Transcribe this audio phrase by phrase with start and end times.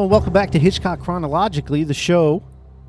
[0.00, 2.42] Hello and welcome back to Hitchcock Chronologically, the show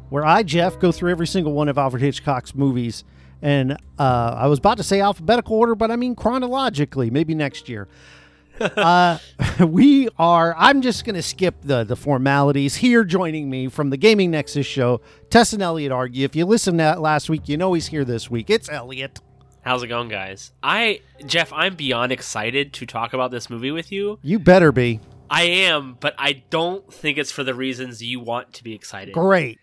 [0.08, 3.04] where I, Jeff, go through every single one of Alfred Hitchcock's movies.
[3.42, 7.68] And uh, I was about to say alphabetical order, but I mean chronologically, maybe next
[7.68, 7.90] year.
[8.62, 9.18] uh,
[9.60, 12.78] we are, I'm just going to skip the, the formalities.
[12.78, 16.24] Here joining me from the Gaming Nexus show, Tess and Elliot Argue.
[16.24, 18.50] If you listened to that last week, you know he's here this week.
[18.50, 19.20] It's Elliot.
[19.64, 20.54] How's it going, guys?
[20.64, 24.18] I, Jeff, I'm beyond excited to talk about this movie with you.
[24.22, 25.02] You better be.
[25.32, 29.14] I am, but I don't think it's for the reasons you want to be excited.
[29.14, 29.60] Great.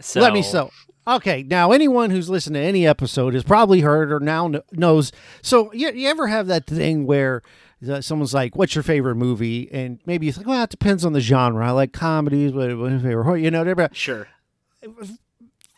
[0.00, 0.70] So, Let me so.
[1.06, 5.12] Okay, now anyone who's listened to any episode has probably heard or now kn- knows.
[5.42, 7.42] So you, you ever have that thing where
[7.88, 11.12] uh, someone's like, "What's your favorite movie?" and maybe you think, "Well, it depends on
[11.12, 11.66] the genre.
[11.66, 14.28] I like comedies, but your favorite?" horror?" You know, they're- Sure.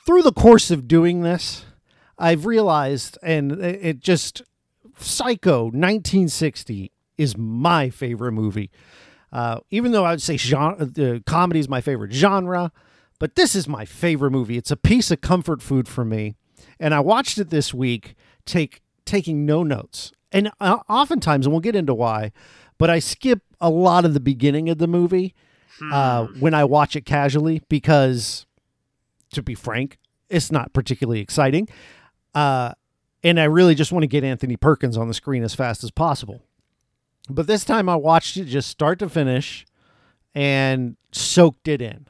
[0.06, 1.64] through the course of doing this,
[2.18, 4.42] I've realized, and it it just
[4.98, 8.70] Psycho 1960 is my favorite movie.
[9.32, 12.70] Uh, even though I would say genre, uh, comedy is my favorite genre,
[13.18, 14.58] but this is my favorite movie.
[14.58, 16.34] It's a piece of comfort food for me,
[16.78, 21.60] and I watched it this week, take taking no notes, and uh, oftentimes, and we'll
[21.60, 22.32] get into why,
[22.78, 25.34] but I skip a lot of the beginning of the movie
[25.90, 28.46] uh, when I watch it casually because
[29.32, 31.68] to be frank, it's not particularly exciting.
[32.34, 32.72] Uh,
[33.24, 35.90] and I really just want to get Anthony Perkins on the screen as fast as
[35.90, 36.42] possible.
[37.28, 39.64] But this time I watched it just start to finish
[40.34, 42.06] and soaked it in.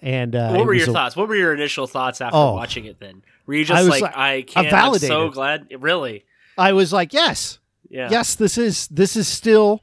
[0.00, 1.16] And uh, what were your a- thoughts?
[1.16, 2.54] What were your initial thoughts after Oh.
[2.54, 3.00] watching it?
[3.00, 4.72] Then were you just like, like- I can't?
[4.72, 5.66] I'm so glad.
[5.80, 6.24] Really?
[6.56, 8.08] I was like, yes, Yeah.
[8.10, 9.82] yes, this is this is still.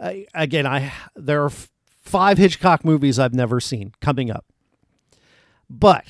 [0.00, 1.70] Uh, again, I there are f-
[2.02, 4.44] five Hitchcock movies I've never seen coming up,
[5.68, 6.04] but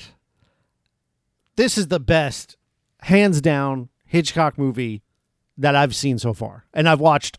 [1.55, 2.55] this is the best,
[3.01, 5.01] hands down, Hitchcock movie
[5.59, 7.37] that I've seen so far, and I've watched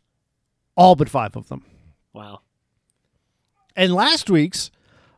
[0.76, 1.64] all but five of them.
[2.12, 2.41] Wow.
[3.76, 4.70] And last week's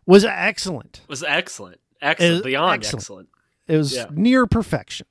[0.07, 1.01] was excellent.
[1.05, 1.81] It was excellent.
[2.01, 2.35] Excellent.
[2.37, 3.01] Is Beyond excellent.
[3.03, 3.29] excellent.
[3.69, 4.07] It was Yeah.
[4.11, 5.07] near perfection.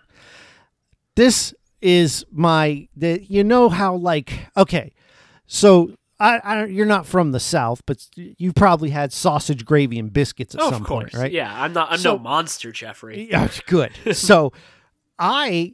[1.16, 4.94] This is my the you know how like okay,
[5.48, 10.14] so I, I you're not from the South, but you probably had sausage gravy and
[10.14, 11.12] biscuits at Oh, some of course.
[11.12, 11.32] point, right?
[11.32, 11.52] Yeah.
[11.64, 11.92] I'm not.
[11.92, 13.28] I'm So- no monster, Jeffrey.
[13.32, 13.92] Yeah, good.
[14.16, 14.54] so
[15.18, 15.74] I,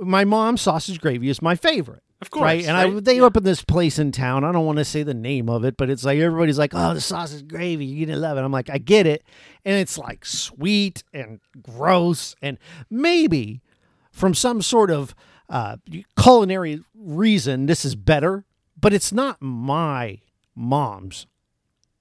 [0.00, 2.02] my mom's sausage gravy is my favorite.
[2.20, 2.42] Of course.
[2.42, 2.64] right?
[2.66, 3.22] And I they Yeah.
[3.22, 4.42] opened this place in town.
[4.42, 6.92] I don't want to say the name of it, but it's like everybody's like, "Oh,
[6.94, 9.22] the sausage gravy, you're gonna love it." I'm like, I get it,
[9.64, 12.58] and it's like sweet and gross, and
[12.90, 13.60] maybe
[14.10, 15.14] from some sort of
[15.48, 15.76] uh,
[16.20, 18.44] culinary reason, this is better,
[18.78, 20.18] but it's not my
[20.56, 21.26] mom's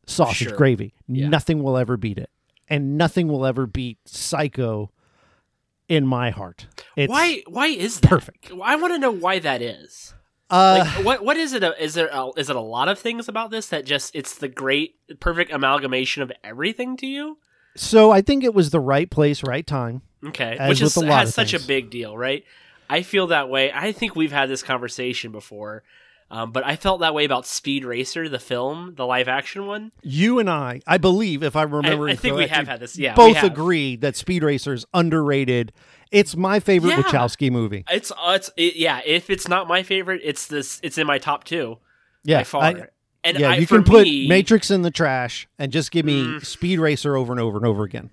[0.05, 0.57] sausage Sure.
[0.57, 0.93] gravy.
[1.07, 1.29] Yeah.
[1.29, 2.29] Nothing will ever beat it,
[2.67, 4.89] and nothing will ever beat Psycho
[5.89, 6.67] in my heart.
[6.95, 7.43] It's, why?
[7.47, 8.09] Why is that?
[8.09, 8.51] perfect.
[8.63, 10.13] I want to know why that is.
[10.49, 11.25] Uh, Like, what?
[11.25, 11.63] What is it?
[11.79, 12.07] Is there?
[12.11, 15.51] A, is it a lot of things about this that just it's the great, perfect
[15.51, 17.37] amalgamation of everything to you?
[17.75, 20.01] so I think it was the right place, right time.
[20.25, 22.43] Okay, which is a lot such a big deal, right?
[22.89, 23.71] I feel that way.
[23.71, 25.83] I think we've had this conversation before,
[26.29, 29.91] um, but I felt that way about Speed Racer, the film, the live action one.
[30.03, 32.97] You and I, I believe, if I remember, I think we correctly, have had this.
[32.97, 35.71] Yeah, we both agree that Speed Racer is underrated.
[36.11, 37.01] It's my favorite Yeah.
[37.03, 37.83] Wachowski movie.
[37.89, 39.01] It's uh, it's it, yeah.
[39.05, 40.79] If it's not my favorite, it's this.
[40.83, 41.77] It's in my top two
[42.23, 42.43] Yeah.
[42.53, 42.87] I-
[43.23, 43.49] and yeah.
[43.51, 46.45] I, you can put me, Matrix in the trash and just give me Mm.
[46.45, 48.09] Speed Racer over and over and over again.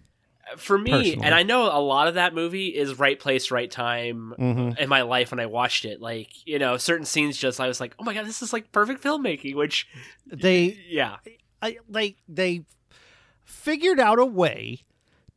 [0.57, 1.27] For me, personally.
[1.27, 4.89] and I know a lot of that movie is right place, right time hmm in
[4.89, 6.01] my life when I watched it.
[6.01, 8.73] Like you know, certain scenes just I was like, oh my god, this is like
[8.73, 9.55] perfect filmmaking.
[9.55, 9.89] Which
[10.27, 11.17] They, yeah,
[11.63, 12.65] I, they, they
[13.45, 14.85] figured out a way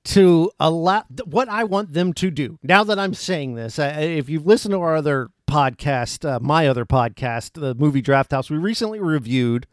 [0.05, 2.57] to allow what I want them to do.
[2.63, 6.85] Now that I'm saying this, if you've listened to our other podcast, uh, my other
[6.85, 9.67] podcast, the movie Draft House, we recently reviewed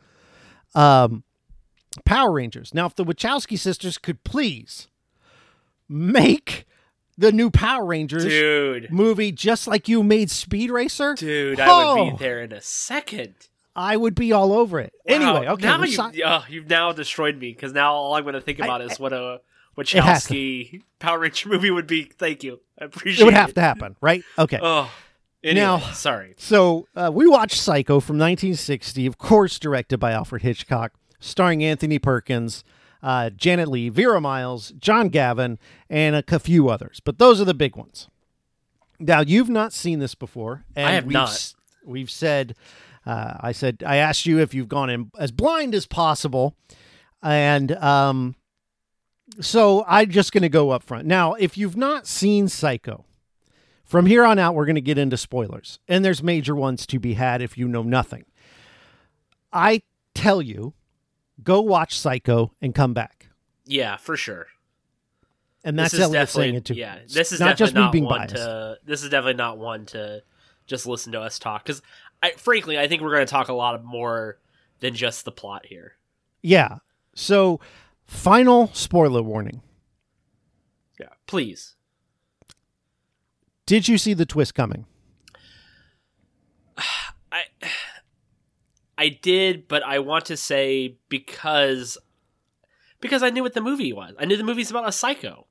[0.74, 1.22] um,
[2.04, 2.74] Power Rangers.
[2.74, 4.88] Now, if the Wachowski sisters could please
[5.94, 6.66] make
[7.16, 12.00] the new Power Rangers dude, movie just like you made Speed Racer, dude, I would
[12.00, 12.10] Oh.
[12.10, 13.34] be there in a second.
[13.76, 14.92] I would be all over it.
[15.06, 15.14] Wow.
[15.14, 15.66] Anyway, okay.
[15.66, 18.60] now you, si- oh, you've now destroyed me because now all I'm going to think
[18.60, 19.40] I- about is what a.
[19.76, 22.04] Wachowski Power Ranger movie would be.
[22.04, 23.22] Thank you, I appreciate it.
[23.22, 24.22] it would have to happen, right?
[24.38, 24.58] Okay.
[24.62, 24.90] Oh,
[25.42, 26.34] anyway, Now- sorry.
[26.38, 31.98] So uh, we watched Psycho from 1960, of course, directed by Alfred Hitchcock, starring Anthony
[31.98, 32.62] Perkins,
[33.04, 35.58] uh, Janet Leigh, Vera Miles, John Gavin,
[35.90, 37.00] and a few others.
[37.04, 38.08] But those are the big ones.
[38.98, 41.54] Now you've not seen this before, and I have we've, not.
[41.84, 42.56] We've said,
[43.04, 46.56] uh, I said, I asked you if you've gone in as blind as possible,
[47.22, 48.36] and um,
[49.38, 51.06] so I'm just going to go up front.
[51.06, 53.04] Now, if you've not seen Psycho,
[53.84, 56.98] from here on out, we're going to get into spoilers, and there's major ones to
[56.98, 58.24] be had if you know nothing.
[59.52, 59.82] I
[60.14, 60.72] tell you
[61.42, 63.28] go watch Psycho and come back.
[63.66, 64.46] Yeah, for sure.
[65.64, 66.74] And that's Elliot saying it too.
[66.74, 66.98] yeah.
[67.08, 68.34] This is not just me not being one biased.
[68.36, 68.78] to.
[68.84, 70.22] This is definitely not one to
[70.66, 71.80] just listen to us talk because,
[72.22, 74.38] I frankly, I think we're going to talk a lot more
[74.80, 75.94] than just the plot here.
[76.42, 76.78] Yeah.
[77.14, 77.60] So,
[78.04, 79.62] final spoiler warning.
[81.00, 81.76] Yeah, please.
[83.66, 84.84] Did you see the twist coming?
[87.32, 87.44] I
[88.96, 91.98] I did, but I want to say because
[93.00, 94.14] because I knew what the movie was.
[94.18, 95.46] I knew the movie's about a psycho.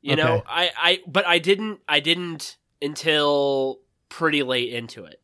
[0.00, 5.20] You know, I I but I didn't I didn't until pretty late into it.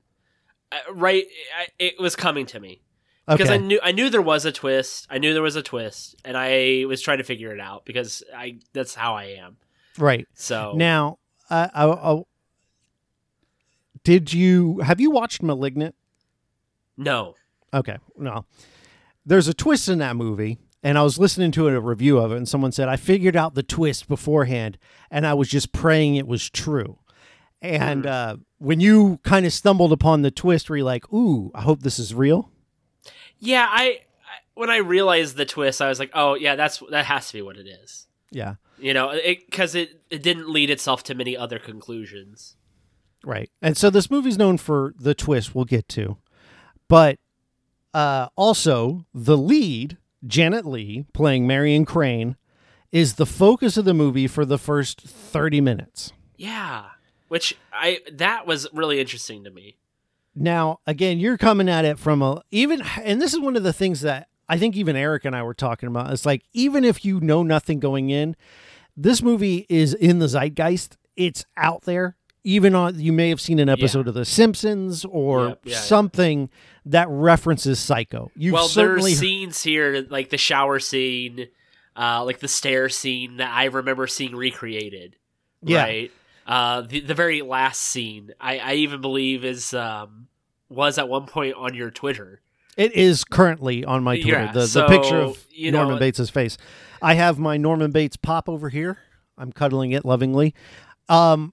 [0.73, 1.25] Uh, right,
[1.59, 2.83] I, it was coming to me
[3.27, 5.07] because I knew I knew there was a twist.
[5.09, 8.23] I knew there was a twist, and I was trying to figure it out because
[8.37, 9.57] I that's how I am.
[9.99, 10.27] right.
[10.35, 11.19] So Now,
[11.49, 12.23] uh, I, I,
[14.03, 15.95] did you have you watched Malignant?
[16.97, 17.35] No,
[17.73, 18.45] Okay, no.
[19.27, 22.37] There's a twist in that movie, and I was listening to a review of it,
[22.37, 24.79] and someone said I figured out the twist beforehand,
[25.11, 26.99] and I was just praying it was true.
[27.61, 31.63] And uh, when you kind of stumbled upon the twist, were you like, "Ooh, I
[31.63, 32.51] hope this is real"?
[33.39, 34.01] yeah, I,
[34.55, 37.43] when I realized the twist, I was like, oh yeah, that's that has to be
[37.43, 38.07] what it is.
[38.31, 42.57] Yeah, You know, because it, it didn't lead itself to many other conclusions.
[43.25, 43.51] right.
[43.63, 45.55] And so this movie's known for the twist.
[45.55, 46.19] We'll get to,
[46.89, 47.19] but
[47.93, 52.37] uh, also the lead, Janet Leigh, playing Marion Crane,
[52.93, 56.13] is the focus of the movie for the first thirty minutes.
[56.37, 56.87] Yeah,
[57.29, 59.77] which I that was really interesting to me.
[60.35, 63.73] Now, again, you're coming at it from a even, and this is one of the
[63.73, 66.13] things that I think even Eric and I were talking about.
[66.13, 68.37] It's like even if you know nothing going in,
[68.97, 70.97] this movie is in the zeitgeist.
[71.17, 72.17] It's out there.
[72.47, 75.81] Even on, you may have seen an episode of The Simpsons or Yep, yeah, yeah.
[75.81, 76.51] something
[76.85, 78.31] that references Psycho.
[78.37, 81.49] You've well, certainly there's scenes here like the shower scene,
[81.97, 85.17] uh, like the stair scene that I remember seeing recreated.
[85.63, 85.83] Yeah.
[85.85, 86.13] Right.
[86.47, 90.29] Uh, the the very last scene, I, I even believe is um
[90.69, 92.43] was at one point on your Twitter.
[92.77, 94.43] It is currently on my Twitter.
[94.43, 96.59] Yeah, the, the picture of you know- Norman Bates' face.
[97.01, 98.99] I have my Norman Bates pop over here.
[99.39, 100.55] I'm cuddling it lovingly.
[101.09, 101.53] Um,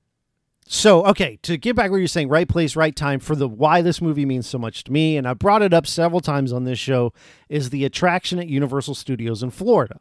[0.73, 3.81] so okay, to get back where you're saying, right place, right time for the why
[3.81, 6.63] this movie means so much to me, and I brought it up several times on
[6.63, 7.11] this show,
[7.49, 9.99] is the attraction at Universal Studios in Florida,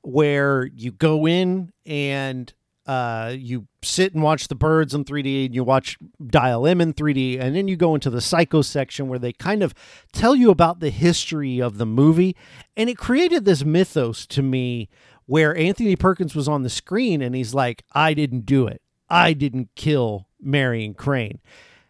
[0.00, 2.50] where you go in and
[2.86, 6.94] uh, you sit and watch the birds in 3D, and you watch Dial M in
[6.94, 9.74] 3D, and then you go into the Psycho section where they kind of
[10.14, 12.34] tell you about the history of the movie,
[12.74, 14.88] and it created this mythos to me
[15.26, 18.80] where Anthony Perkins was on the screen and he's like, "I didn't do it.
[19.08, 21.40] I didn't kill Marion Crane."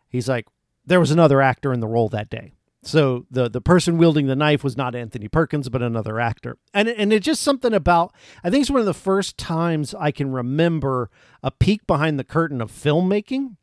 [0.09, 0.47] He's like,
[0.87, 2.53] "There was another actor in the role that day."
[2.87, 6.87] So the the person wielding the knife was not Anthony Perkins, but another actor, and
[6.89, 8.15] and it's just something about.
[8.43, 11.11] I think it's one of the first times I can remember
[11.43, 13.57] a peek behind the curtain of filmmaking,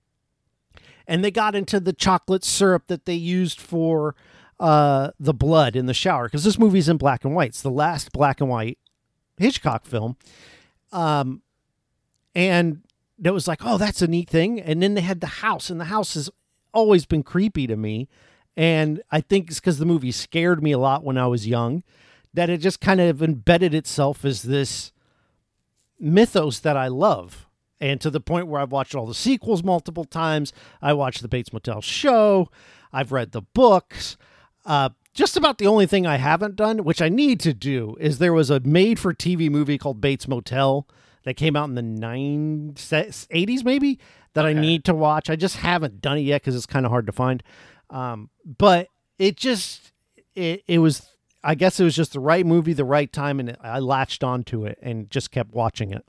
[1.08, 4.16] and they got into the chocolate syrup that they used for
[4.60, 7.50] uh, the blood in the shower because this movie's in black and white.
[7.50, 8.80] It's the last black and white
[9.38, 10.18] Hitchcock film,
[10.92, 11.44] um,
[12.34, 12.82] and
[13.24, 14.60] it was like, oh, that's a neat thing.
[14.60, 16.30] And then they had the house, and the house has
[16.74, 18.08] always been creepy to me.
[18.58, 21.84] And I think it's because the movie scared me a lot when I was young
[22.34, 24.92] that it just kind of embedded itself as this
[26.00, 27.48] mythos that I love.
[27.80, 30.54] And to the point where I've watched all the sequels multiple times.
[30.82, 32.50] I watched the Bates Motel show.
[32.94, 34.18] I've read the books.
[34.66, 38.18] Uh, just about the only thing I haven't done, which I need to do, is
[38.18, 40.88] there was a made for TV movie called Bates Motel
[41.24, 44.00] that came out in the nine, 80s, maybe,
[44.34, 45.30] that I need to watch.
[45.30, 47.44] I just haven't done it yet because it's kind of hard to find.
[47.90, 48.88] Um, but
[49.20, 49.92] it just,
[50.36, 51.14] it, it was,
[51.44, 54.66] I guess it was just the right movie, the right time, and I latched onto
[54.66, 56.06] it and just kept watching it.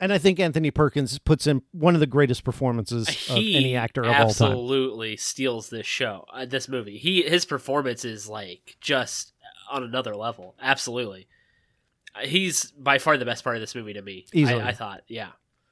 [0.00, 3.76] And I think Anthony Perkins puts in one of the greatest performances of he any
[3.76, 4.28] actor of all time.
[4.28, 6.98] absolutely steals this show, uh, this movie.
[6.98, 9.32] He his performance is like just
[9.70, 10.56] on another level.
[10.60, 11.28] Absolutely,
[12.22, 14.26] he's by far the best part of this movie to me.
[14.32, 14.60] Easily.
[14.62, 15.30] I, I thought, yeah,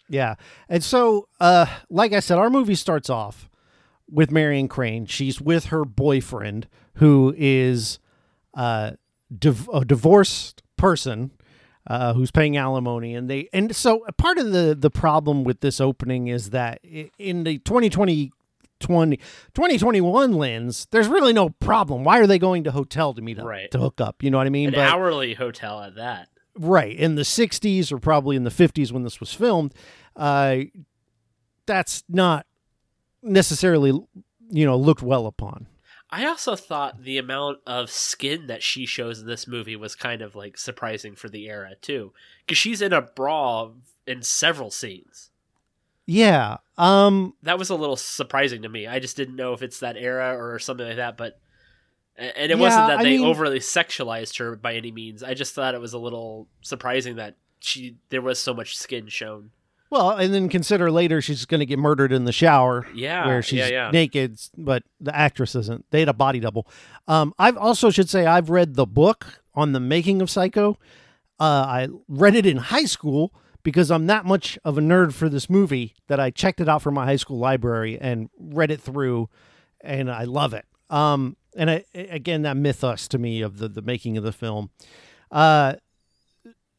[0.08, 0.34] Yeah.
[0.68, 3.48] And so, uh, like I said, our movie starts off
[4.10, 5.06] with Marion Crane.
[5.06, 7.98] She's with her boyfriend, who is
[8.54, 8.92] uh,
[9.36, 11.30] div- a divorced person
[11.86, 13.14] uh, who's paying alimony.
[13.14, 17.44] And they and so part of the the problem with this opening is that in
[17.44, 18.32] the 2020
[18.80, 19.16] 20,
[19.54, 22.02] 2021 lens, there's really no problem.
[22.02, 23.70] Why are they going to hotel to meet up Right.
[23.70, 24.24] to hook up?
[24.24, 24.70] You know what I mean?
[24.70, 26.28] an hourly hotel at that.
[26.56, 29.74] Right in the 60s or probably in the 50s when this was filmed
[30.16, 30.58] uh,
[31.66, 32.46] that's not
[33.22, 33.90] necessarily
[34.50, 35.66] you know looked well upon
[36.14, 40.20] I also thought the amount of skin that she shows in this movie was kind
[40.20, 42.12] of like surprising for the era too,
[42.44, 43.70] because she's in a bra
[44.06, 45.30] in several scenes.
[46.04, 46.58] Yeah.
[46.76, 47.32] Um.
[47.42, 48.86] That was a little surprising to me.
[48.86, 51.40] I just didn't know if it's that era or something like that, but
[52.16, 55.22] and it Yeah, wasn't that I they mean- overly sexualized her by any means.
[55.22, 59.08] I just thought it was a little surprising that she there was so much skin
[59.08, 59.50] shown.
[59.90, 62.86] Well, and then consider later she's going to get murdered in the shower.
[62.94, 63.90] Yeah, where she's yeah, yeah.
[63.90, 65.84] naked, but the actress isn't.
[65.90, 66.66] They had a body double.
[67.06, 70.78] Um, I've also should say I've read the book on the making of Psycho.
[71.38, 75.28] Uh, I read it in high school because I'm that much of a nerd for
[75.28, 78.80] this movie that I checked it out from my high school library and read it
[78.80, 79.28] through,
[79.82, 80.64] and I love it.
[80.88, 84.70] Um, and I, again, that mythos to me of the the making of the film.
[85.30, 85.74] Uh,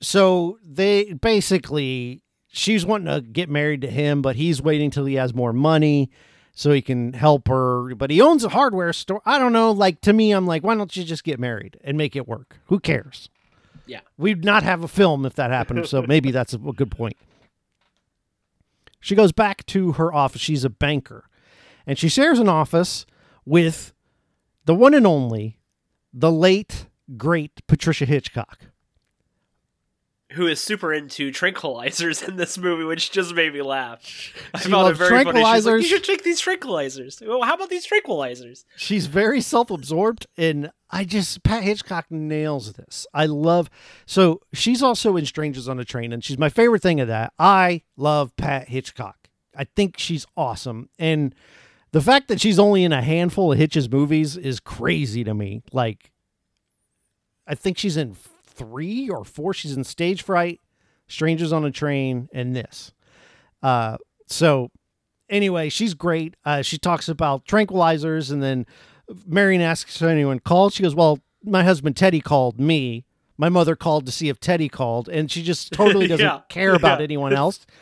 [0.01, 5.15] so they basically she's wanting to get married to him, but he's waiting till he
[5.15, 6.10] has more money
[6.53, 7.96] so he can help her.
[7.96, 9.22] But he owns a hardware store.
[9.25, 9.72] I don't know.
[9.72, 12.60] Like to me, I'm like, why don't you just get married and make it work?
[12.68, 13.30] Who cares?
[13.86, 14.01] Yeah.
[14.18, 15.88] We'd not have a film if that happened.
[15.88, 17.18] So maybe that's a good point.
[19.00, 20.39] She goes back to her office.
[20.39, 21.25] She's a banker.
[21.86, 23.06] And she shares an office
[23.46, 23.94] with
[24.65, 25.60] the one and only,
[26.13, 28.60] the late, great Patricia Hitchcock.
[30.34, 34.00] Who is super into tranquilizers in this movie, which just made me laugh.
[34.55, 35.43] I She found it very funny.
[35.43, 35.82] She's like, tranquilizers.
[35.82, 37.27] you should take these tranquilizers.
[37.27, 38.65] Well, how about these tranquilizers?
[38.75, 43.05] She's very self-absorbed, and I just Pat Hitchcock nails this.
[43.13, 43.70] I love.
[44.08, 47.34] So she's also in Strangers on a Train, and she's my favorite thing of that.
[47.38, 49.29] I love Pat Hitchcock.
[49.55, 51.36] I think she's awesome, and
[51.94, 55.64] the fact that she's only in a handful of Hitch's movies is crazy to me.
[55.72, 56.12] Like,
[57.48, 59.54] I think she's in three or four.
[59.54, 60.60] She's in Stage Fright,
[61.08, 62.92] Strangers on a Train, and this.
[63.62, 63.98] Uh,
[64.28, 64.70] so
[65.30, 66.36] anyway, she's great.
[66.46, 68.66] Uh, she talks about tranquilizers, and then
[69.26, 70.74] Marion asks if anyone called.
[70.74, 73.06] She goes, "Well, my husband Teddy called me.
[73.38, 76.42] My mother called to see if Teddy called, and she just totally doesn't Yeah.
[76.50, 77.04] care about Yeah.
[77.06, 77.66] anyone else."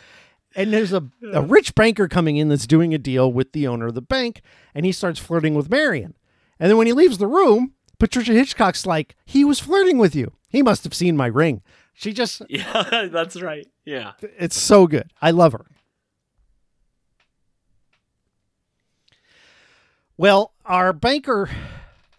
[0.55, 3.87] And there's a, a rich banker coming in that's doing a deal with the owner
[3.87, 4.41] of the bank,
[4.75, 6.15] and he starts flirting with Marion.
[6.59, 10.33] And then when he leaves the room, Patricia Hitchcock's like, "He was flirting with you.
[10.49, 11.61] He must have seen my ring."
[11.93, 13.67] She just Yeah, that's right.
[13.85, 14.13] Yeah.
[14.21, 15.11] it's so good.
[15.21, 15.65] I love her.
[20.17, 21.49] Well, our banker,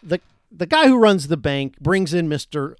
[0.01, 0.19] the
[0.51, 2.75] the guy who runs the bank, brings in Mister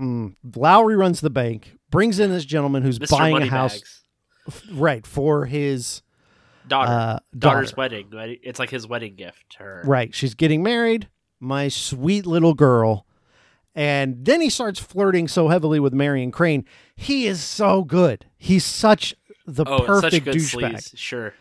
[0.00, 0.96] mm, Lowry.
[0.96, 3.10] Runs the bank, brings in this gentleman who's Mr.
[3.10, 4.01] buying a house,
[4.70, 6.02] right for his
[6.68, 6.90] Daughter.
[6.92, 7.76] uh, Daughter's daughter.
[7.78, 8.10] wedding.
[8.12, 8.40] right?
[8.42, 9.82] It's like his wedding gift to her.
[9.84, 11.08] Right, she's getting married.
[11.40, 13.06] My sweet little girl.
[13.74, 16.64] And then he starts flirting so heavily with Marion Crane.
[16.94, 18.26] He is so good.
[18.36, 19.14] He's such
[19.46, 20.92] the Oh, perfect douchebag.
[20.96, 21.34] Sure.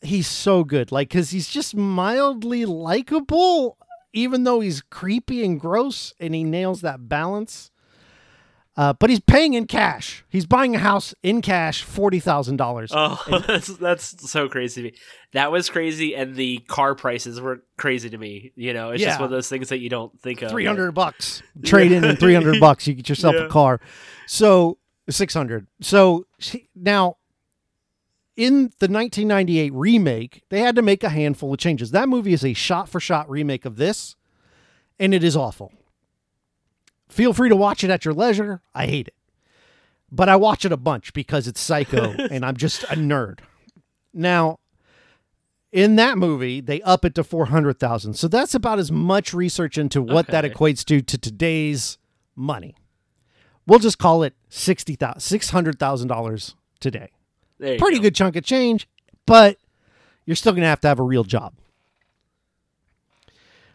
[0.00, 0.92] he's so good.
[0.92, 3.76] Like, cause he's just mildly likable,
[4.12, 7.71] even though he's creepy and gross, and he nails that balance.
[8.74, 10.24] Uh, but he's paying in cash.
[10.30, 12.90] He's buying a house in cash, forty thousand dollars.
[12.94, 14.94] Oh, that's that's so crazy to me.
[15.32, 18.52] That was crazy, and the car prices were crazy to me.
[18.56, 19.08] You know, it's Yeah.
[19.08, 20.50] just one of those things that you don't think of.
[20.50, 21.42] Three hundred bucks.
[21.62, 22.86] Trade in and three hundred bucks.
[22.86, 23.44] You get yourself Yeah.
[23.44, 23.78] a car.
[24.26, 24.78] So
[25.10, 25.66] six hundred.
[25.82, 27.18] So she, now,
[28.36, 31.90] in the nineteen ninety eight remake, they had to make a handful of changes.
[31.90, 34.16] That movie is a shot for shot remake of this,
[34.98, 35.72] and it is awful.
[37.12, 38.62] Feel free to watch it at your leisure.
[38.74, 39.14] I hate it,
[40.10, 43.40] but I watch it a bunch because it's psycho, and I'm just a nerd.
[44.14, 44.60] Now,
[45.70, 48.14] in that movie, they up it to 400,000.
[48.14, 51.98] So that's about as much research into what that equates to to today's
[52.34, 52.76] money.
[53.66, 57.10] We'll just call it $60,000 $600,000 today.
[57.58, 58.02] Pretty go.
[58.02, 58.88] good chunk of change,
[59.26, 59.58] but
[60.24, 61.54] you're still going to have to have a real job.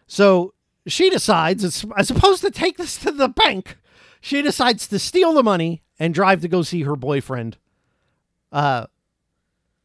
[0.08, 0.54] So
[0.86, 3.76] she decides, as opposed to take this to the bank,
[4.20, 7.56] she decides to steal the money and drive to go see her boyfriend.
[8.52, 8.86] Uh,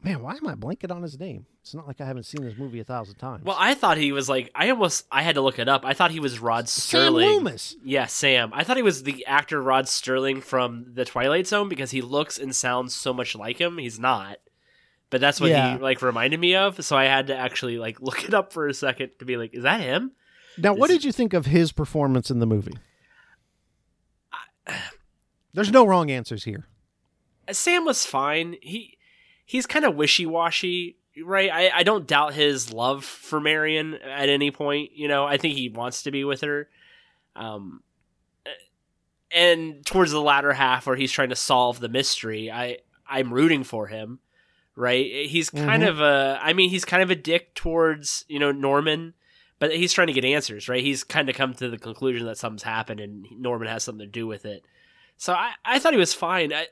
[0.02, 1.46] man, why am I blanking on his name?
[1.60, 3.42] It's not like I haven't seen this movie a thousand times.
[3.44, 5.84] Well, I thought he was like I almost I had to look it up.
[5.86, 7.28] I thought he was Rod Sam Sterling.
[7.36, 7.76] Loomis.
[7.82, 8.50] Yeah, Sam.
[8.52, 12.38] I thought he was the actor Rod Sterling from The Twilight Zone because he looks
[12.38, 13.78] and sounds so much like him.
[13.78, 14.38] He's not.
[15.08, 15.76] But that's what Yeah.
[15.76, 18.68] he like reminded me of, so I had to actually like look it up for
[18.68, 20.12] a second to be like, is that him?
[20.58, 22.76] Now, what did you think of his performance in the movie?
[25.52, 26.64] There's no wrong answers here.
[27.50, 28.56] Sam was fine.
[28.62, 28.98] He
[29.44, 31.50] he's kind of wishy washy, right?
[31.52, 34.92] I, I don't doubt his love for Marion at any point.
[34.94, 36.68] You know, I think he wants to be with her.
[37.36, 37.82] Um,
[39.30, 43.64] and towards the latter half, where he's trying to solve the mystery, I I'm rooting
[43.64, 44.20] for him.
[44.76, 45.28] Right?
[45.28, 45.88] He's kind Mhm.
[45.88, 46.40] of a.
[46.42, 49.14] I mean, he's kind of a dick towards you know Norman,
[49.58, 50.82] but he's trying to get answers, right?
[50.82, 54.10] He's kind of come to the conclusion that something's happened and Norman has something to
[54.10, 54.64] do with it.
[55.16, 56.52] So I, I thought he was fine.
[56.52, 56.66] I,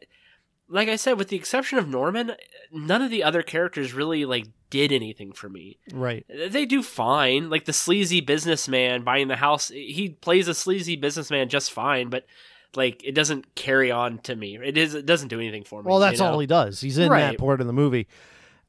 [0.69, 2.33] like I said, with the exception of Norman,
[2.73, 5.79] none of the other characters really like did anything for me.
[5.93, 6.25] Right.
[6.29, 7.51] They do fine.
[7.51, 12.27] Like the sleazy businessman buying the house, he plays a sleazy businessman just fine, but
[12.75, 14.59] like it doesn't carry on to me.
[14.63, 15.91] It is it doesn't do anything for me.
[15.91, 16.33] Well, that's you know?
[16.33, 16.81] all he does.
[16.81, 17.33] He's in Right.
[17.33, 18.09] that part of the movie.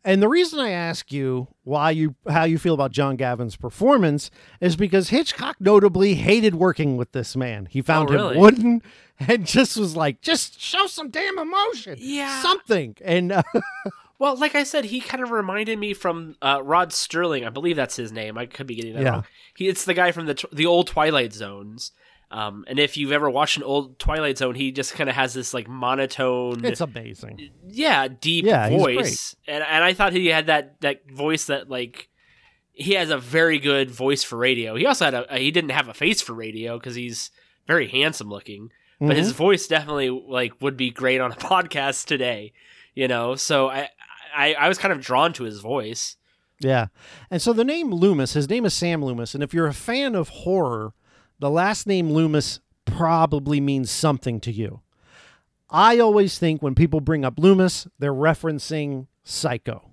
[0.06, 4.30] And the reason I ask you why you how you feel about John Gavin's performance
[4.60, 7.68] is because Hitchcock notably hated working with this man.
[7.70, 8.36] He found Oh, really?
[8.36, 8.82] him wooden
[9.20, 12.42] and just was like, just show some damn emotion, Yeah.
[12.42, 12.98] something.
[13.04, 13.44] And uh,
[14.20, 17.46] Well, like I said, he kind of reminded me from uh, Rod Sterling.
[17.46, 18.38] I believe that's his name.
[18.38, 19.10] I could be getting that Yeah.
[19.12, 19.26] wrong.
[19.56, 21.92] He, it's the guy from the the old Twilight Zones.
[22.34, 25.36] Um, and if you've ever watched an old Twilight Zone, he just kind of has
[25.36, 27.52] this like monotone, it's amazing.
[27.68, 29.36] yeah, deep Yeah, voice.
[29.48, 32.10] And and I thought he had that that voice that like
[32.72, 34.76] he has a very good voice for radio.
[34.76, 37.30] He also had a he didn't have a face for radio because he's
[37.68, 42.52] very handsome looking, but his voice definitely like would be great on a podcast today.
[42.96, 43.90] You know, so I
[44.36, 46.18] I, I was kind of drawn to his voice.
[46.60, 46.88] Yeah.
[47.30, 49.36] And so the name Loomis, his name is Sam Loomis.
[49.36, 50.94] And if you're a fan of horror,
[51.44, 54.80] the last name Loomis probably means something to you.
[55.70, 59.90] I always think when people bring up Loomis, they're referencing Psycho.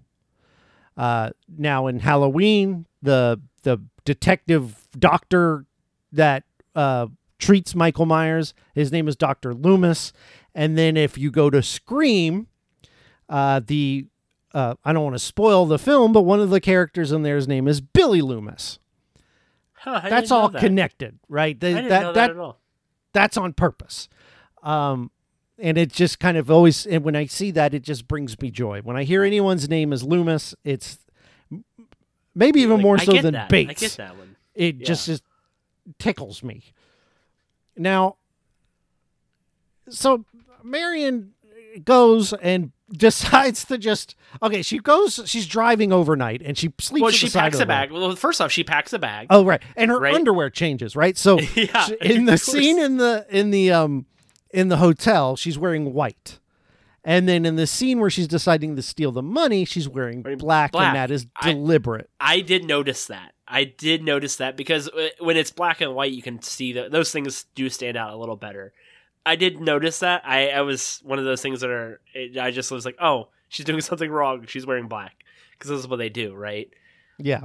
[0.97, 5.67] Uh, now in Halloween, the the detective doctor
[6.13, 6.45] that
[6.77, 7.09] uh,
[7.41, 10.13] treats Michael Myers, his name is Doctor Loomis.
[10.55, 12.47] And then if you go to Scream,
[13.29, 14.07] uh, the
[14.55, 17.49] uh, I don't want to spoil the film, but one of the characters in there's
[17.49, 18.80] name is Billy Loomis.
[19.81, 20.61] Huh, That's all that.
[20.61, 21.57] connected, right?
[21.57, 22.61] I didn't that know that that at all.
[23.15, 24.09] that's on purpose.
[24.63, 25.11] Um,
[25.59, 28.51] and it just kind of always, and when I see that, it just brings me
[28.51, 28.81] joy.
[28.83, 30.99] When I hear anyone's name is Loomis, it's
[32.35, 33.49] maybe even Like, more so than that.
[33.49, 33.71] Bates.
[33.71, 34.37] I get that one.
[34.55, 34.87] It Yeah.
[34.87, 35.23] just just
[35.99, 36.63] tickles me.
[37.77, 38.17] Now,
[39.89, 40.25] so
[40.63, 41.33] Marion
[41.85, 44.63] goes and decides to just okay.
[44.63, 45.21] She goes.
[45.27, 47.03] She's driving overnight and she sleeps.
[47.03, 47.91] Well, she the packs a bag.
[47.91, 49.29] Well, first off, she packs a bag.
[49.31, 50.15] Oh right, and her Right?
[50.15, 50.97] underwear changes.
[50.97, 52.43] Right, so Yeah, she- in the course.
[52.45, 54.07] scene in the in the um
[54.51, 56.41] in the hotel, she's wearing white,
[57.05, 60.73] and then in the scene where she's deciding to steal the money, she's wearing black,
[60.73, 60.89] black.
[60.89, 62.11] and that is deliberate.
[62.21, 63.35] I did notice that.
[63.47, 66.91] I did notice that because uh, when it's black and white, you can see that
[66.93, 68.73] those things do stand out a little better.
[69.31, 70.23] I did notice that.
[70.27, 72.01] I, I was one of those things that are.
[72.13, 74.45] It, I just was like, oh, she's doing something wrong.
[74.49, 76.69] She's wearing black because this is what they do, right?
[77.17, 77.43] Yeah.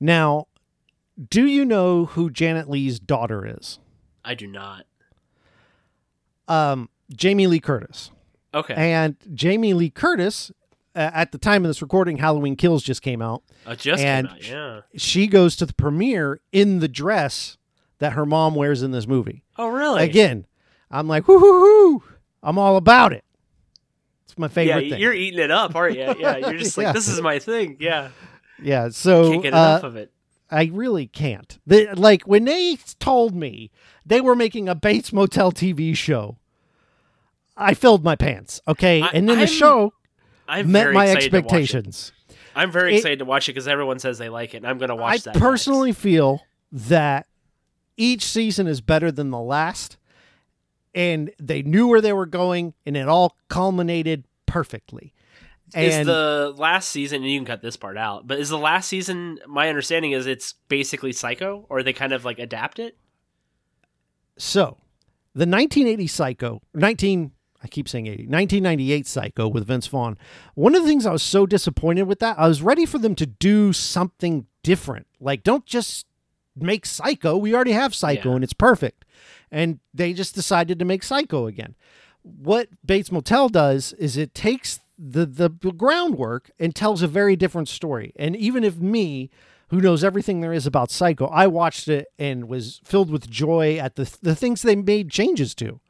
[0.00, 0.46] Now,
[1.28, 3.78] do you know who Janet Leigh's daughter is?
[4.24, 4.86] I do not.
[6.48, 8.10] Um, Jamie Lee Curtis.
[8.54, 8.72] Okay.
[8.74, 10.50] And Jamie Lee Curtis,
[10.96, 13.42] uh, at the time of this recording, Halloween Kills just came out.
[13.66, 14.48] It just and came out.
[14.48, 14.80] Yeah.
[14.96, 17.58] She goes to the premiere in the dress
[17.98, 19.44] that her mom wears in this movie.
[19.58, 20.02] Oh, really?
[20.02, 20.46] Again,
[20.90, 21.60] I'm like, whoo hoo
[21.98, 22.02] hoo.
[22.42, 23.24] I'm all about it.
[24.24, 25.00] It's my yeah, favorite thing.
[25.00, 26.14] you're eating it up, aren't you?
[26.18, 26.92] Yeah, you're just like, Yeah.
[26.92, 27.76] this is my thing.
[27.80, 28.08] Yeah,
[28.62, 28.88] Yeah.
[28.90, 30.12] So can't get uh, enough of it.
[30.50, 31.58] I really can't.
[31.66, 33.70] They, like when they told me
[34.06, 36.38] they were making a Bates Motel TV show,
[37.56, 38.60] I filled my pants.
[38.66, 39.92] Okay, I- and then the I'm show
[40.48, 41.46] I'm met my excited to watch it.
[41.46, 42.12] expectations.
[42.56, 44.78] I'm very It- excited to watch it because everyone says they like it, and I'm
[44.78, 45.34] going to watch I that.
[45.40, 46.00] personally next.
[46.00, 47.26] feel that
[47.96, 49.96] each season is better than the last,
[50.98, 55.14] and they knew where they were going, and it all culminated perfectly.
[55.72, 58.88] is the last season, and you can cut this part out, but is the last
[58.88, 59.38] season?
[59.46, 62.98] My understanding is it's basically Psycho, or they kind of like adapt it.
[64.36, 64.78] So,
[65.34, 67.30] the 1980 Psycho, 19,
[67.62, 70.18] I keep saying 80, 1998 Psycho with Vince Vaughn.
[70.54, 73.14] One of the things I was so disappointed with that, I was ready for them
[73.14, 75.06] to do something different.
[75.20, 76.07] Like, don't just
[76.62, 77.36] make Psycho.
[77.36, 78.34] We already have Psycho Yeah.
[78.36, 79.04] and it's perfect.
[79.50, 81.74] And they just decided to make Psycho again.
[82.22, 87.68] What Bates Motel does is it takes the, the groundwork and tells a very different
[87.68, 88.12] story.
[88.16, 89.30] And even if me,
[89.68, 93.76] who knows everything there is about Psycho, I watched it and was filled with joy
[93.78, 95.80] at the the things they made changes to.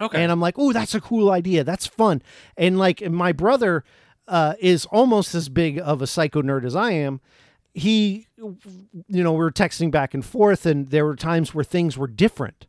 [0.00, 0.22] Okay.
[0.22, 1.64] And I'm like, oh, that's a cool idea.
[1.64, 2.22] That's fun.
[2.56, 3.82] And like my brother
[4.28, 7.20] uh, is almost as big of a psycho nerd as I am.
[7.78, 11.96] He, you know, we were texting back and forth, and there were times where things
[11.96, 12.66] were different.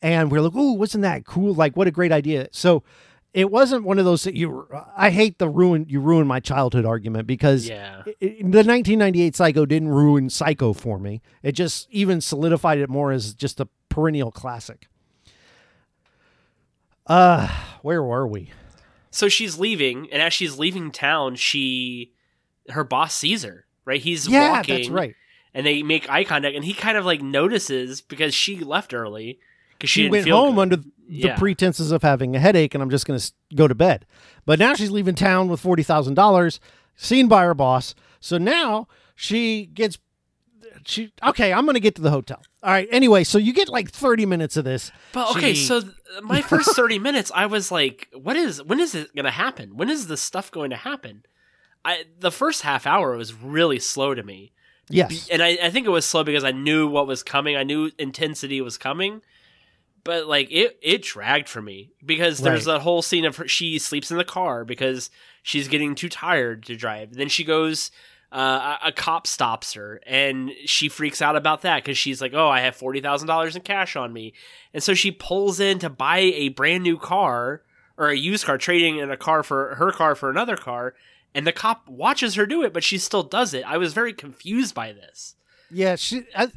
[0.00, 1.54] And we are like, oh, wasn't that cool?
[1.54, 2.48] Like, what a great idea.
[2.52, 2.82] So
[3.34, 6.84] it wasn't one of those that you, I hate the ruin, you ruin my childhood
[6.84, 8.02] argument because yeah.
[8.06, 11.22] i- i- the 1998 Psycho didn't ruin Psycho for me.
[11.42, 14.88] It just even solidified it more as just a perennial classic.
[17.06, 17.48] Uh,
[17.82, 18.50] where were we?
[19.10, 22.12] So she's leaving, and as she's leaving town, she
[22.70, 23.66] her boss sees her.
[23.84, 24.76] Right, he's yeah, walking.
[24.76, 25.14] that's right.
[25.54, 29.38] and they make eye contact, and he kind of like notices because she left early
[29.72, 30.60] because she, she went home good.
[30.60, 31.36] under the Yeah.
[31.36, 34.06] pretenses of having a headache and I'm just going to go to bed.
[34.46, 36.58] But now she's leaving town with $40,000
[36.96, 37.94] seen by her boss.
[38.20, 39.98] So now she gets
[40.86, 42.40] she okay, I'm going to get to the hotel.
[42.62, 42.88] All right.
[42.90, 44.90] Anyway, so you get like 30 minutes of this.
[45.12, 45.92] But okay, She- so th-
[46.22, 49.76] my first 30 minutes I was like what is when is it going to happen?
[49.76, 51.24] When is this stuff going to happen?
[51.84, 54.52] I the first half hour was really slow to me.
[54.88, 55.28] Yes.
[55.30, 57.56] And I, I think it was slow because I knew what was coming.
[57.56, 59.22] I knew intensity was coming.
[60.04, 62.74] But like it it dragged for me because there's Right.
[62.74, 65.10] that whole scene of her, she sleeps in the car because
[65.42, 67.14] she's getting too tired to drive.
[67.14, 67.90] Then she goes
[68.32, 72.32] uh, a, a cop stops her and she freaks out about that because she's like,
[72.34, 74.32] "Oh, I have forty thousand dollars in cash on me,"
[74.74, 77.62] and so she pulls in to buy a brand new car
[77.96, 80.94] or a used car, trading in a car for her car for another car,
[81.34, 83.64] and the cop watches her do it, but she still does it.
[83.64, 85.34] I was very confused by this.
[85.70, 86.48] Yeah, she I,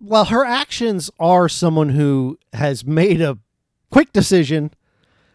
[0.00, 3.38] well, her actions are someone who has made a
[3.90, 4.70] quick decision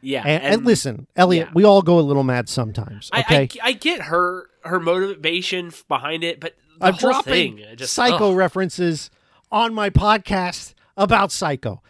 [0.02, 1.54] Yeah, and, and listen, Elliot, yeah.
[1.56, 3.50] we all go a little mad sometimes, okay?
[3.62, 8.32] I, I get her her motivation behind it, but the I'm dropping thing, just psycho
[8.32, 8.38] ugh.
[8.38, 9.10] references
[9.52, 11.82] on my podcast about Psycho.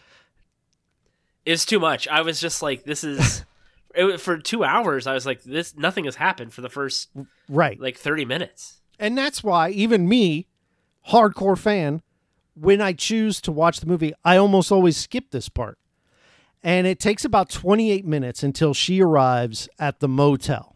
[1.45, 2.07] is too much.
[2.07, 3.43] I was just like, this is
[3.93, 5.07] it, for two hours.
[5.07, 7.09] I was like, this nothing has happened for the first
[7.49, 7.79] Right.
[7.79, 8.81] like thirty minutes.
[8.99, 10.47] And that's why even me,
[11.09, 12.01] hardcore fan,
[12.55, 15.77] when I choose to watch the movie, I almost always skip this part.
[16.61, 20.75] And it takes about 28 minutes until she arrives at the motel.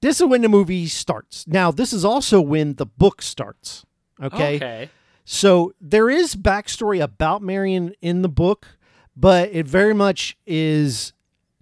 [0.00, 1.46] This is when the movie starts.
[1.46, 3.84] Now, this is also when the book starts.
[4.22, 4.56] Okay.
[4.56, 4.90] Okay.
[5.24, 8.78] So there is backstory about Marion in the book,
[9.16, 11.12] but it very much is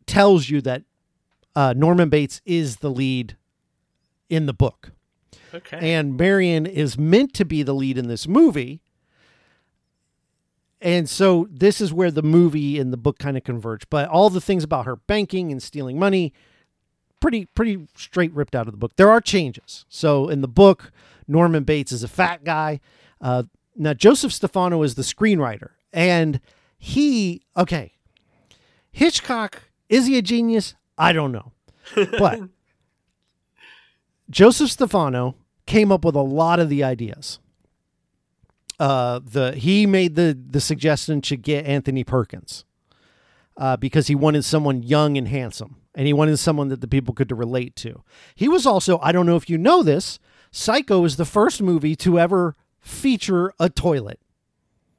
[0.07, 0.83] tells you that
[1.57, 3.37] uh, Norman Bates is the lead
[4.29, 4.93] in the book
[5.53, 5.79] Okay.
[5.95, 8.81] and Marion is meant to be the lead in this movie.
[10.81, 13.88] And so this is where the movie and the book kind of converge.
[13.88, 16.33] But all the things about her banking and stealing money,
[17.21, 18.97] pretty pretty straight ripped out of the book.
[18.97, 19.87] There are changes.
[19.88, 20.93] So in the book,
[21.27, 22.81] Norman Bates is a fat guy.
[23.21, 23.45] Uh,
[23.77, 26.40] now Joseph Stefano is the screenwriter, and
[26.77, 27.93] he okay.
[28.93, 30.75] Hitchcock is he a genius?
[30.97, 31.53] I don't know,
[32.18, 32.40] but
[34.31, 37.38] Joseph Stefano came up with a lot of the ideas.
[38.81, 42.64] Uh, the he made the the suggestion to get Anthony Perkins
[43.57, 47.14] uh, because he wanted someone young and handsome, and he wanted someone that the people
[47.14, 48.03] could relate to.
[48.35, 50.18] He was also I don't know if you know this.
[50.51, 54.20] Psycho is the first movie to ever feature a toilet.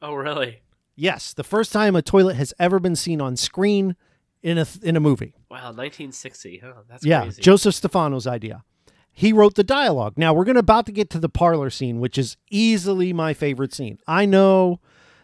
[0.02, 0.62] oh really?
[0.95, 3.98] Yes, the first time a toilet has ever been seen on screen
[4.45, 5.34] in a in a movie.
[5.49, 6.62] Wow, 1960.
[6.63, 6.73] Huh?
[6.88, 7.41] That's Yeah, crazy.
[7.41, 8.63] Joseph Stefano's idea.
[9.12, 10.13] He wrote the dialogue.
[10.17, 13.34] Now we're going to about to get to the parlor scene, which is easily my
[13.34, 13.97] favorite scene.
[14.08, 14.79] I know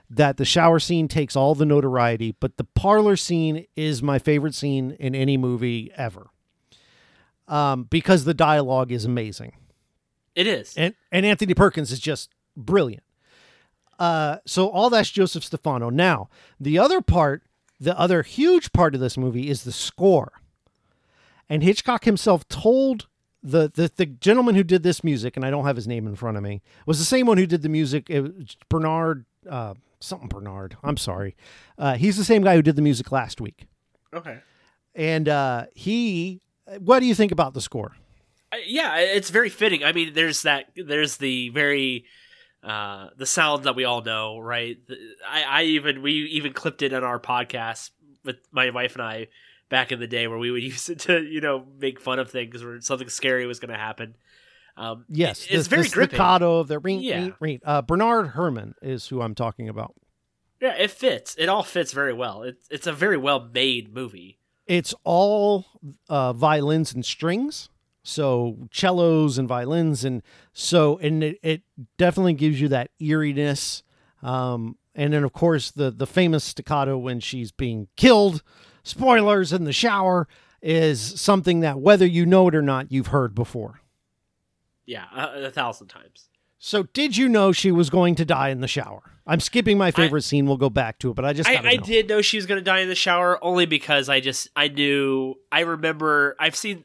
[0.10, 4.56] that the shower scene takes all the notoriety, but the parlor scene is my favorite
[4.56, 6.28] scene in any movie ever.
[7.48, 9.54] Um, because the dialogue is amazing.
[10.36, 10.74] it is.
[10.78, 13.04] And and Anthony Perkins is just brilliant.
[14.00, 15.90] Uh, so all that's Joseph Stefano.
[15.92, 16.30] Now,
[16.60, 17.44] the other part,
[17.82, 20.34] the other huge part of this movie is the score.
[21.50, 23.08] And Hitchcock himself told
[23.44, 26.16] the, the the gentleman who did this music, and I don't have his name in
[26.16, 28.10] front of me, was the same one who did the music.
[28.70, 30.78] Bernard, uh, something Bernard.
[30.84, 31.36] I'm sorry.
[31.78, 33.66] Uh, he's the same guy who did the music last week.
[34.14, 34.40] okay.
[34.94, 36.42] And uh, he,
[36.80, 37.94] what do you think about the score?
[38.68, 39.86] Yeah, it's very fitting.
[39.86, 40.66] I mean, there's that.
[40.76, 42.04] There's the very
[42.64, 44.78] uh the sound that we all know, right?
[45.28, 47.92] I, I even we even clipped it on our podcast
[48.24, 49.28] with my wife and I
[49.70, 52.30] back in the day where we would use it to you know make fun of
[52.30, 54.16] things where something scary was going to happen.
[54.78, 56.16] Um, Yes, it- it's this- very this gripping.
[56.18, 57.22] staccato of the ring, Yeah.
[57.22, 57.60] ring, ring.
[57.66, 59.94] Uh, Bernard Herrmann is who I'm talking about.
[60.62, 61.36] Yeah, it fits.
[61.40, 62.44] It all fits very well.
[62.44, 64.38] It's it's a very well made movie.
[64.68, 65.66] It's all
[66.08, 67.70] uh, violins and strings,
[68.04, 70.22] so cellos and violins, and
[70.54, 71.62] so and it, it
[71.98, 73.84] definitely gives you that eeriness.
[74.24, 78.44] Um, and then of course the the famous staccato when she's being killed.
[78.84, 80.28] Spoilers in the shower
[80.62, 83.82] is something that whether you know it or not, you've heard before.
[84.86, 86.30] Yeah, a, a thousand times.
[86.64, 89.02] So did you know she was going to die in the shower?
[89.26, 90.46] I'm skipping my favorite scene.
[90.46, 92.46] We'll go back to it, but I just I, gotta I did know she was
[92.46, 96.56] going to die in the shower only because I just I knew I remember I've
[96.56, 96.84] seen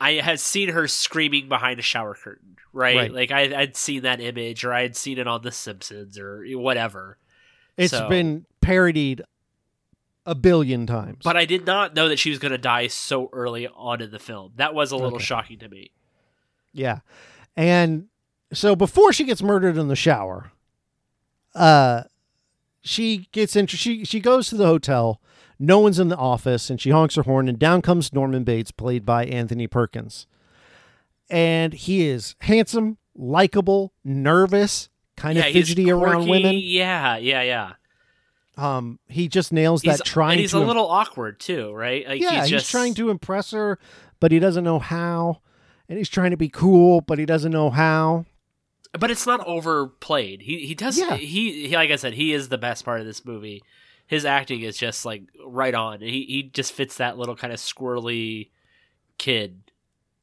[0.00, 2.96] I had seen her screaming behind a shower curtain, right?
[2.96, 3.12] Right.
[3.12, 6.44] Like I, I'd seen that image, or I had seen it on The Simpsons, or
[6.56, 7.18] whatever.
[7.76, 9.22] It's So- been parodied
[10.26, 11.18] a billion times.
[11.24, 14.10] But I did not know that she was going to die so early on in
[14.10, 14.52] the film.
[14.56, 15.24] That was a little Okay.
[15.24, 15.90] shocking to me.
[16.72, 17.00] yeah,
[17.56, 18.06] and
[18.52, 20.52] so before she gets murdered in the shower,
[21.54, 22.04] uh,
[22.82, 25.20] she gets into she she goes to the hotel.
[25.62, 28.70] No one's in the office, and she honks her horn, and down comes Norman Bates,
[28.70, 30.26] played by Anthony Perkins,
[31.28, 36.56] and he is handsome, likable, nervous, kind yeah, of fidgety he's around women.
[36.58, 37.72] Yeah, yeah, yeah.
[38.56, 42.06] Um, he just nails He's, that trying and he's a little awkward too, right?
[42.06, 43.78] Like yeah, he's, he's, just trying to impress her,
[44.18, 45.40] but he doesn't know how.
[45.88, 48.24] And he's trying to be cool, but he doesn't know how.
[48.98, 50.42] but it's not overplayed.
[50.42, 51.16] He he does Yeah.
[51.16, 53.62] he, he like I said, he is the best part of this movie.
[54.10, 56.00] His acting is just like right on.
[56.00, 58.48] He he just fits that little kind of squirrely
[59.18, 59.70] kid.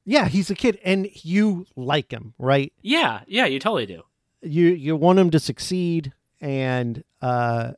[0.03, 2.73] Yeah, he's a kid, and you like him, right?
[2.81, 4.03] Yeah, yeah, you totally do.
[4.41, 7.71] You you want him to succeed, and uh,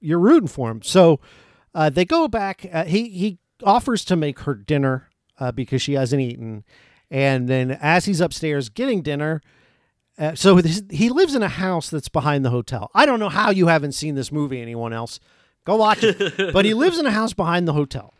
[0.00, 0.82] you're rooting for him.
[0.82, 1.20] So
[1.72, 2.66] uh, they go back.
[2.72, 5.08] Uh, he he offers to make her dinner
[5.38, 6.64] uh, because she hasn't eaten,
[7.12, 9.40] and then as he's upstairs getting dinner.
[10.18, 12.90] Uh, so this, he lives in a house that's behind the hotel.
[12.94, 14.60] I don't know how you haven't seen this movie.
[14.60, 15.18] Anyone else?
[15.64, 16.52] Go watch it.
[16.52, 18.12] but he lives in a house behind the hotel,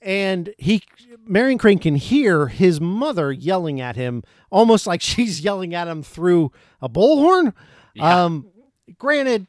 [0.00, 0.82] and he
[1.26, 6.02] Marion Crane can hear his mother yelling at him, almost like she's yelling at him
[6.02, 7.52] through a bullhorn.
[7.94, 8.24] Yeah.
[8.24, 8.46] Um,
[8.98, 9.46] granted,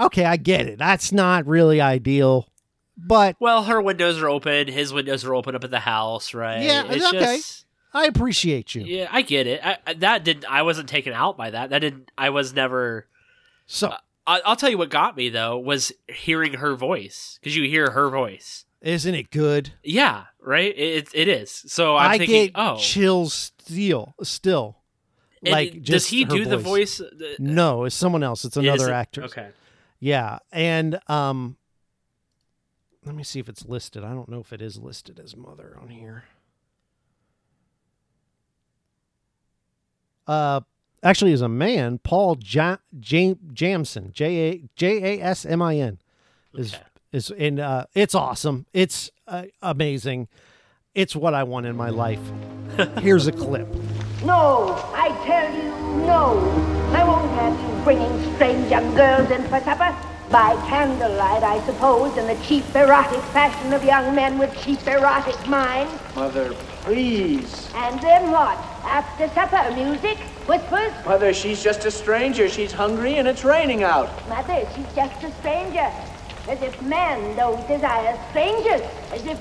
[0.00, 0.78] okay, I get it.
[0.78, 2.48] That's not really ideal,
[2.96, 4.68] but Well, her windows are open.
[4.68, 6.62] His windows are open up at the house, right?
[6.62, 7.36] Yeah, it's okay.
[7.36, 8.82] Just, I appreciate you.
[8.82, 9.60] yeah, I get it.
[9.64, 10.44] I, I- that did.
[10.46, 11.70] I wasn't taken out by that.
[11.70, 12.10] That did.
[12.16, 13.06] I was never.
[13.66, 13.94] So
[14.26, 17.90] I, I'll tell you what got me though was hearing her voice because you hear
[17.90, 18.64] her voice.
[18.80, 19.72] isn't it good?
[19.82, 20.76] Yeah, right.
[20.76, 21.50] It it is.
[21.66, 24.78] So I'm I thinking, get oh, chills still still.
[25.44, 26.98] And like does just he her do the voice?
[26.98, 28.44] The- No, it's someone else.
[28.44, 28.94] It's Is another it?
[28.94, 29.32] actress.
[29.32, 29.48] Okay.
[29.98, 31.56] Yeah, and um,
[33.04, 34.04] let me see if it's listed.
[34.04, 36.24] I don't know if it is listed as mother on here.
[40.26, 40.60] Uh,
[41.02, 45.76] actually, is a man, Paul ja- Jam- Jamson, J A J A S M I
[45.76, 45.98] N,
[46.54, 46.82] is Okay.
[47.12, 48.66] is and uh, it's awesome.
[48.72, 50.28] It's uh, amazing.
[50.94, 52.20] It's what I want in my life.
[53.00, 53.66] Here's a clip.
[54.24, 55.70] No, I tell you,
[56.06, 56.38] no.
[56.94, 59.96] I won't have you bringing strange young girls in for supper.
[60.30, 65.46] By candlelight, I suppose, in the cheap erotic fashion of young men with cheap erotic
[65.46, 65.92] minds.
[66.14, 66.54] Mother,
[66.84, 67.68] please.
[67.74, 68.56] And then what?
[68.84, 70.92] After supper, music, whispers.
[71.06, 72.48] Mother, she's just a stranger.
[72.48, 74.10] She's hungry and it's raining out.
[74.28, 75.90] Mother, she's just a stranger.
[76.48, 78.82] As if men don't desire strangers.
[79.12, 79.38] As if.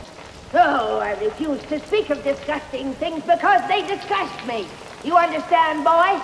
[0.53, 4.67] Oh, I refuse to speak of disgusting things because they disgust me.
[5.03, 6.21] You understand, boy?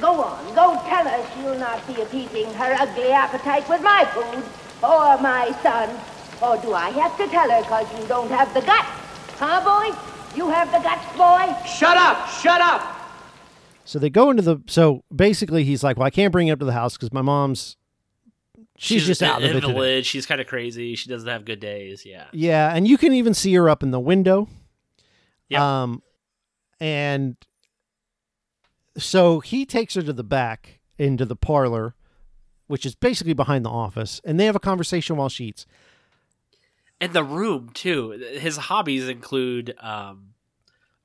[0.00, 4.44] Go on, go tell her she'll not be appeasing her ugly appetite with my food
[4.82, 5.98] or my son.
[6.42, 8.88] Or do I have to tell her because you don't have the guts?
[9.38, 10.15] Huh, boy?
[10.36, 11.54] You have the guts, boy?
[11.66, 12.28] Shut up!
[12.28, 12.92] Shut up!
[13.84, 14.58] So they go into the.
[14.66, 17.22] So basically, he's like, "Well, I can't bring it up to the house because my
[17.22, 17.76] mom's.
[18.78, 20.06] She's, just out of the today." invalid.
[20.06, 20.94] She's kind of crazy.
[20.96, 22.04] She doesn't have good days.
[22.04, 22.26] Yeah.
[22.32, 24.48] Yeah, and you can even see her up in the window.
[25.48, 25.82] Yeah.
[25.82, 26.02] Um,
[26.80, 27.36] and
[28.98, 31.94] so he takes her to the back into the parlor,
[32.66, 35.66] which is basically behind the office, and they have a conversation while she eats.
[37.00, 38.10] And the room too.
[38.38, 40.28] His hobbies include um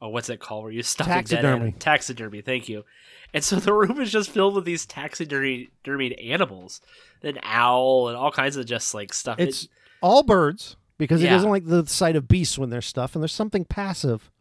[0.02, 1.74] oh what's it called where you stuff Taxidermy.
[1.80, 2.86] taxidermy, thank you.
[3.34, 6.82] And so the room is just filled with these taxidermy taxidermied animals.
[7.24, 9.40] An owl and all kinds of just like stuff.
[9.40, 9.68] It- It's
[10.02, 13.34] all birds because he doesn't like the sight of beasts when they're stuff, and there's
[13.34, 14.32] something passive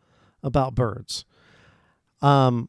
[0.43, 1.25] about birds.
[2.23, 2.69] Um,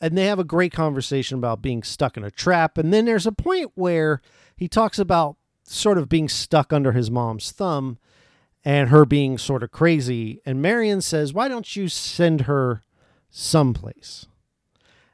[0.00, 3.26] and they have a great conversation about being stuck in a trap, and then there's
[3.26, 4.20] a point where
[4.56, 5.36] he talks about
[5.68, 7.98] sort of being stuck under his mom's thumb,
[8.64, 10.40] and her being sort of crazy.
[10.46, 12.82] And Marion says, "Why don't you send her
[13.30, 14.26] someplace?"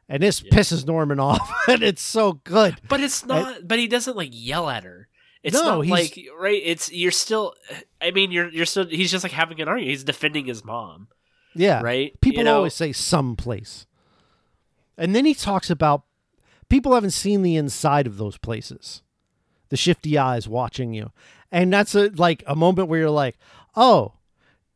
[0.09, 2.77] And this pisses Norman off, and it's so good.
[2.89, 5.09] but it's not but he doesn't like yell at her.
[5.43, 7.55] It's No, not he's- like right, it's you're still
[8.01, 9.91] I mean you're you're still he's just like having an argument.
[9.91, 11.09] He's defending his mom.
[11.55, 11.83] Yeah.
[11.83, 12.19] Right?
[12.21, 13.87] People You know- always say someplace.
[14.97, 16.05] And then he talks about
[16.69, 19.03] people haven't seen the inside of those places.
[19.71, 21.11] The shifty eyes watching you.
[21.51, 23.37] And that's a like a moment where you're like,
[23.77, 24.15] "Oh,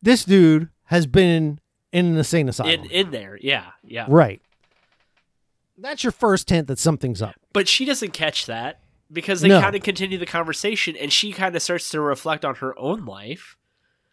[0.02, 1.60] this dude has been
[1.92, 4.06] in an insane asylum." In in there, yeah, yeah.
[4.08, 4.40] right.
[5.76, 7.34] That's your first hint that something's up.
[7.52, 8.80] But she doesn't catch that
[9.12, 9.60] because they No.
[9.60, 13.04] kind of continue the conversation and she kind of starts to reflect on her own
[13.04, 13.56] life.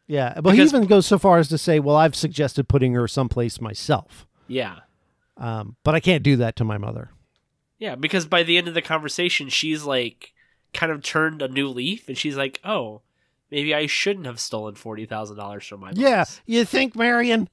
[0.08, 2.94] Yeah, but Because- he even goes so far as to say, "Well, I've suggested putting
[2.94, 4.82] her someplace myself, Yeah.
[5.38, 7.10] um, but I can't do that to my mother."
[7.80, 10.34] Yeah, because by the end of the conversation, she's like
[10.76, 13.02] kind of turned a new leaf and she's like, oh,
[13.50, 15.98] maybe I shouldn't have stolen $40,000 from my boss.
[15.98, 17.50] Yeah, you think, Marion?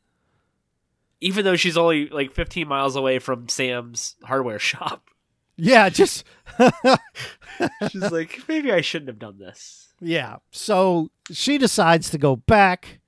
[1.25, 5.09] even though she's only like 15 miles away from Sam's hardware shop.
[5.57, 6.25] Yeah, just
[7.91, 9.93] She's like, maybe I shouldn't have done this.
[10.01, 10.37] yeah.
[10.51, 12.99] So she decides to go back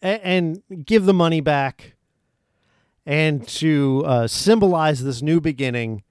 [0.00, 1.96] and, and give the money back,
[3.06, 6.02] and to uh, symbolize this new beginning,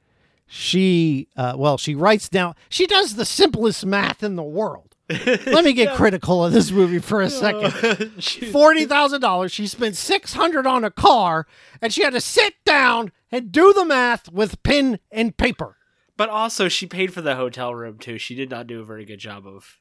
[0.45, 2.55] she uh, well, she writes down.
[2.69, 4.95] She does the simplest math in the world.
[5.09, 8.11] Let me get critical of this movie for a second.
[8.21, 9.51] She- Forty thousand dollars.
[9.51, 11.47] She spent six hundred on a car,
[11.81, 15.77] and she had to sit down and do the math with pen and paper.
[16.17, 18.17] but also, she paid for the hotel room too.
[18.17, 19.79] She did not do a very good job of.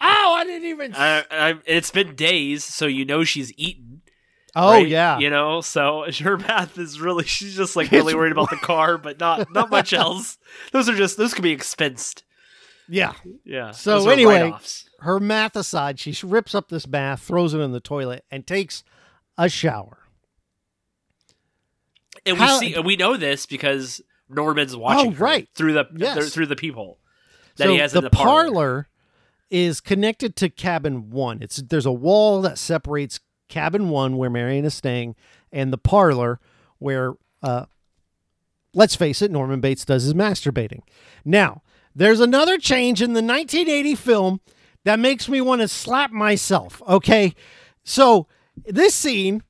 [0.00, 0.94] Oh, I didn't even.
[0.94, 4.01] I, I, it's been days, so you know she's eaten.
[4.54, 4.86] Oh right?
[4.88, 5.18] yeah.
[5.18, 5.60] you know.
[5.60, 7.24] So her math is really.
[7.24, 10.38] She's just like really worried about the car, but not not much else.
[10.72, 12.22] Those are just those could be expensed.
[12.88, 13.12] yeah.
[13.44, 13.70] Yeah.
[13.72, 14.88] So anyway- write-offs.
[15.00, 18.84] Her math aside, she rips up this math, throws it in the toilet, and takes
[19.36, 19.98] a shower.
[22.24, 25.12] and how- we see we know this because Norman's oh, watching.
[25.14, 25.48] Oh, right.
[25.54, 26.32] through the Yes.
[26.32, 26.98] through the people
[27.56, 28.42] that so he has the, in the parlor.
[28.44, 28.88] parlor
[29.50, 31.42] is connected to cabin one.
[31.42, 33.20] It's there's a wall that separates
[33.52, 35.14] cabin one where Marion is staying
[35.52, 36.40] and the parlor
[36.78, 37.66] where uh
[38.74, 40.80] let's face it, Norman Bates does his masturbating.
[41.26, 41.62] Now,
[41.94, 44.40] there's another change in the 1980 film
[44.84, 46.80] that makes me want to slap myself.
[46.88, 47.34] Okay.
[47.84, 48.26] So
[48.64, 49.42] this scene,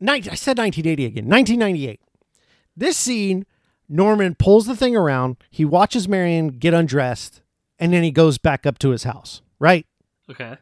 [0.00, 2.00] 19, I said 1980 again, 1998.
[2.76, 3.46] This scene,
[3.88, 7.42] Norman pulls the thing around, he watches Marion get undressed,
[7.78, 9.86] and then he goes back up to his house, right?
[10.30, 10.56] Okay.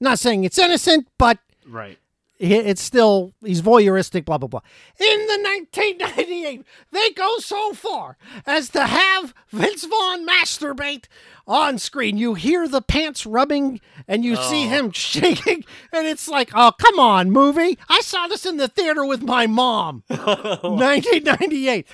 [0.00, 1.98] Not saying it's innocent, but Right.
[2.38, 4.60] it's still he's voyeuristic blah blah blah.
[4.98, 11.06] In the 1998 they go so far as to have vince vaughn masturbate
[11.46, 12.16] on screen.
[12.16, 14.68] You hear the pants rubbing and you see oh.
[14.68, 17.78] him shaking and it's like oh come on movie.
[17.88, 20.02] I saw this in the theater with my mom.
[20.08, 21.86] 1998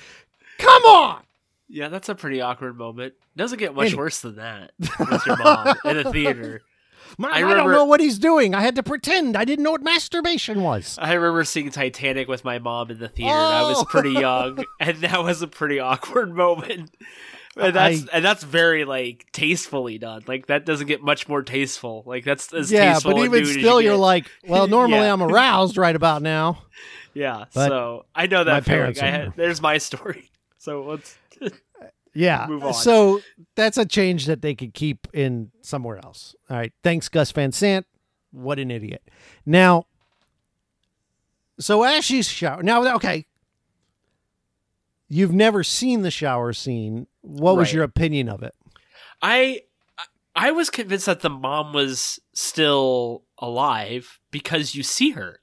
[0.57, 1.23] come on!
[1.67, 3.13] Yeah, that's a pretty awkward moment.
[3.35, 6.61] Doesn't get much worse than that with your mom in a theater.
[7.19, 9.83] I I, don't know what he's doing i had to pretend i didn't know what
[9.83, 13.33] masturbation was I remember seeing Titanic with my mom in the theater.
[13.33, 13.85] and I was Oh.
[13.85, 16.91] pretty young, and that was a pretty awkward moment.
[17.57, 20.23] And that's and that's very like tastefully done.
[20.27, 22.03] Like that doesn't get much more tasteful.
[22.05, 23.99] Like that's as yeah tasteful but even you still you're get.
[23.99, 25.13] like well normally Yeah.
[25.13, 26.63] i'm aroused right about now
[27.13, 27.45] yeah.
[27.53, 28.79] but So I know my that feeling.
[28.79, 30.29] parents I had, there's my story.
[30.59, 31.17] So let's
[32.13, 32.45] Yeah.
[32.47, 32.73] Move on.
[32.73, 33.21] So
[33.55, 36.35] that's a change that they could keep in somewhere else.
[36.49, 36.73] All right.
[36.83, 37.85] Thanks, Gus Van Sant.
[38.31, 39.03] What an idiot.
[39.45, 39.87] Now,
[41.59, 43.25] so as she's shower now, okay.
[45.13, 47.05] You've never seen the shower scene.
[47.19, 48.55] What was your opinion of it?
[49.21, 49.63] I
[50.33, 55.41] I was convinced that the mom was still alive because you see her.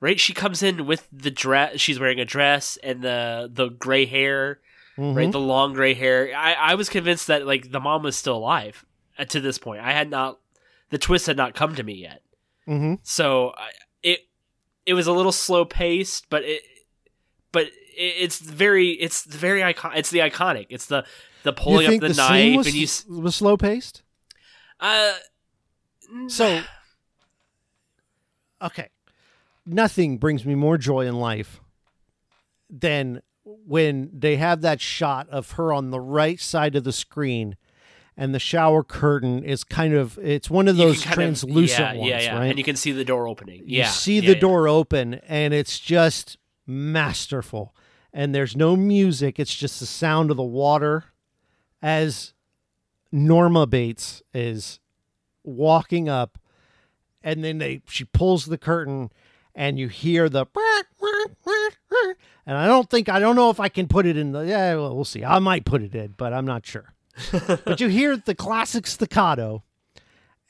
[0.00, 0.18] Right?
[0.18, 4.60] She comes in with the dress she's wearing a dress and the the gray hair,
[4.96, 5.28] right?
[5.28, 5.32] Mhm.
[5.32, 6.32] The long gray hair.
[6.36, 8.84] I, I was convinced that like the mom was still alive
[9.28, 9.80] to this point.
[9.82, 10.38] I had not
[10.90, 12.22] the twist had not come to me yet.
[12.68, 12.98] Mhm.
[13.02, 13.70] So I,
[14.02, 14.20] it
[14.86, 16.62] it was a little slow paced, but it
[17.52, 20.66] but it, it's very it's very icon it's the iconic.
[20.70, 21.04] It's the
[21.42, 24.02] the pulling up the, the, knife was, and you s- was slow paced?
[24.78, 25.14] uh
[26.28, 26.62] So,
[28.60, 28.88] okay,
[29.66, 31.60] nothing brings me more joy in life
[32.70, 33.22] than
[33.66, 37.56] when they have that shot of her on the right side of the screen,
[38.16, 42.00] and the shower curtain is kind of it's one of those kind of- translucent yeah,
[42.00, 42.38] ones, yeah, yeah.
[42.38, 42.46] right?
[42.48, 43.60] And you can see the door opening.
[43.60, 47.74] You yeah, see yeah, the door open, and it's just masterful.
[48.12, 51.04] And there's no music; it's just the sound of the water
[51.80, 52.34] as
[53.10, 54.78] Norma Bates is
[55.44, 56.38] walking up,
[57.22, 59.10] and then they she pulls the curtain,
[59.54, 60.46] and you hear the.
[62.44, 64.74] And I don't think I don't know if I can put it in the yeah
[64.74, 66.92] well, we'll see I might put it in but I'm not sure.
[67.64, 69.62] but you hear the classic staccato,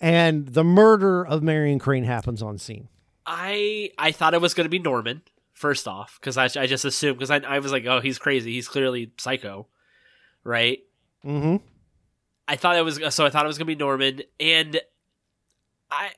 [0.00, 2.88] and the murder of Marion Crane happens on scene.
[3.26, 5.22] I I thought it was going to be Norman
[5.52, 8.52] first off because I, I just assumed because I I was like oh he's crazy
[8.52, 9.66] he's clearly psycho,
[10.44, 10.78] right?
[11.24, 11.56] Mm-hmm.
[12.48, 14.80] I thought it was so I thought it was gonna be Norman, and
[15.90, 16.12] I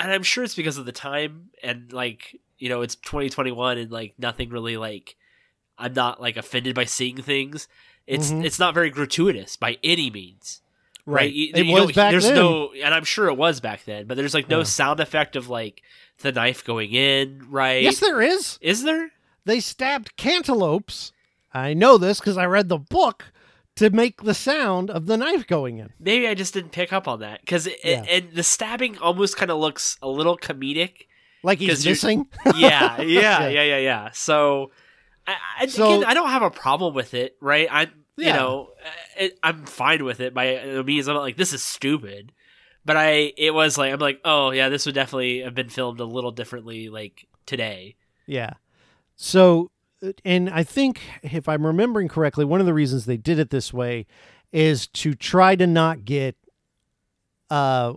[0.00, 3.90] and I'm sure it's because of the time and like you know it's 2021 and
[3.92, 5.16] like nothing really like
[5.78, 7.68] I'm not like offended by seeing things.
[8.06, 8.44] It's Mhm.
[8.44, 10.60] it's not very gratuitous by any means,
[11.06, 11.22] right?
[11.24, 11.32] Right.
[11.32, 12.34] You- It you was back there's then.
[12.34, 14.64] no, and I'm sure it was back then, but there's like no Yeah.
[14.64, 15.82] sound effect of like
[16.18, 17.82] the knife going in, right?
[17.82, 18.58] Yes, there is.
[18.60, 19.12] Is there?
[19.46, 21.12] They stabbed cantaloupes.
[21.54, 23.26] I know this because I read the book
[23.80, 25.90] to make the sound of the knife going in.
[25.98, 28.04] Maybe I just didn't pick up on that because Yeah.
[28.08, 31.06] and the stabbing almost kind of looks a little comedic
[31.42, 32.26] like he's missing.
[32.56, 34.10] yeah, yeah, yeah, yeah, yeah.
[34.12, 34.70] So,
[35.26, 37.66] I, I, So- again, I don't have a problem with it, right?
[37.70, 38.36] I, you Yeah.
[38.36, 38.68] know,
[39.18, 40.34] it, I'm fine with it.
[40.34, 42.32] By it means I'm not like this is stupid,
[42.84, 46.00] but I, it was like I'm like, oh yeah, this would definitely have been filmed
[46.00, 47.96] a little differently, like today.
[48.26, 48.52] Yeah.
[49.16, 49.70] So,
[50.24, 53.72] and I think if I'm remembering correctly, one of the reasons they did it this
[53.72, 54.06] way
[54.52, 56.36] is to try to not get.
[57.48, 57.94] Uh,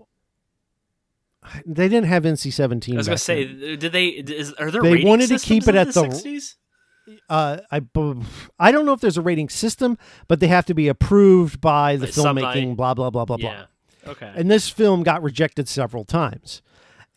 [1.65, 2.93] they didn't have NC-17.
[2.93, 3.79] I was gonna say, then.
[3.79, 4.07] did they?
[4.07, 4.81] Is, are there?
[4.81, 6.55] They wanted to keep it at the- 60s?
[7.29, 7.81] Uh, I
[8.59, 9.97] I don't know if there's a rating system,
[10.29, 12.61] but they have to be approved by the somebody.
[12.61, 12.77] filmmaking.
[12.77, 13.49] Blah blah blah blah blah.
[13.49, 13.65] Yeah.
[14.07, 14.31] Okay.
[14.35, 16.61] And this film got rejected several times.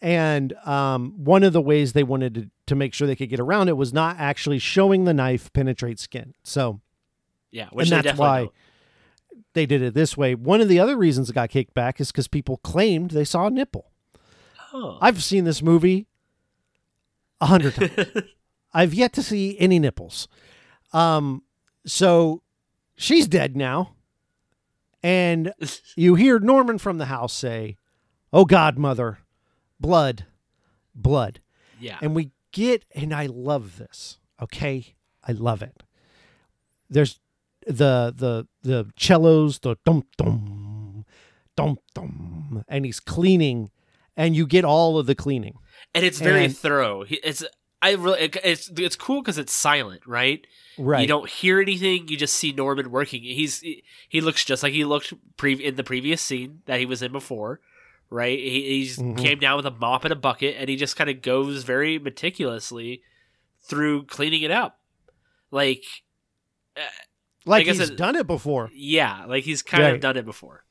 [0.03, 3.41] And um, one of the ways they wanted to, to make sure they could get
[3.41, 6.35] around it was not actually showing the knife penetrate skin.
[6.43, 6.81] So
[7.51, 8.53] yeah, which and that's why don't.
[9.55, 10.35] they did it this way.
[10.35, 13.47] One of the other reasons it got kicked back is because people claimed they saw
[13.47, 13.91] a nipple.
[14.73, 14.99] Oh.
[15.01, 16.07] I've seen this movie
[17.41, 18.23] a hundred times.
[18.75, 20.29] I've yet to see any nipples.
[20.93, 21.43] Um,
[21.87, 22.43] so
[22.97, 23.95] she's dead now.
[25.03, 25.53] And
[25.97, 27.77] you hear Norman from the house say,
[28.33, 29.19] Oh God, mother,
[29.81, 30.27] blood,
[30.95, 31.41] blood.
[31.81, 31.99] yeah.
[32.03, 34.19] And we get, and I love this.
[34.41, 34.95] Okay.
[35.29, 35.83] I love it.
[36.89, 37.19] There's
[37.67, 41.05] the the the cellos, the dum dum,
[41.57, 43.71] dum dum, and he's cleaning,
[44.17, 45.55] and you get all of the cleaning.
[45.95, 47.05] and it's very And- thorough.
[47.09, 47.45] It's
[47.83, 50.47] I really it's it's cool because it's silent, right?
[50.79, 51.03] Right.
[51.03, 52.09] You don't hear anything.
[52.09, 53.23] You just see Norman working.
[53.23, 56.87] He's he, he looks just like he looked pre- in the previous scene that he
[56.87, 57.61] was in before,
[58.11, 58.39] right?
[58.39, 59.19] He he's Mhm.
[59.19, 61.99] came down with a mop and a bucket, and he just kind of goes very
[61.99, 63.03] meticulously
[63.63, 64.81] through cleaning it up.
[65.51, 65.85] Like,
[67.45, 68.71] like I guess he's it- done it before.
[68.75, 69.95] yeah, like he's kind Right.
[69.95, 70.65] of done it before.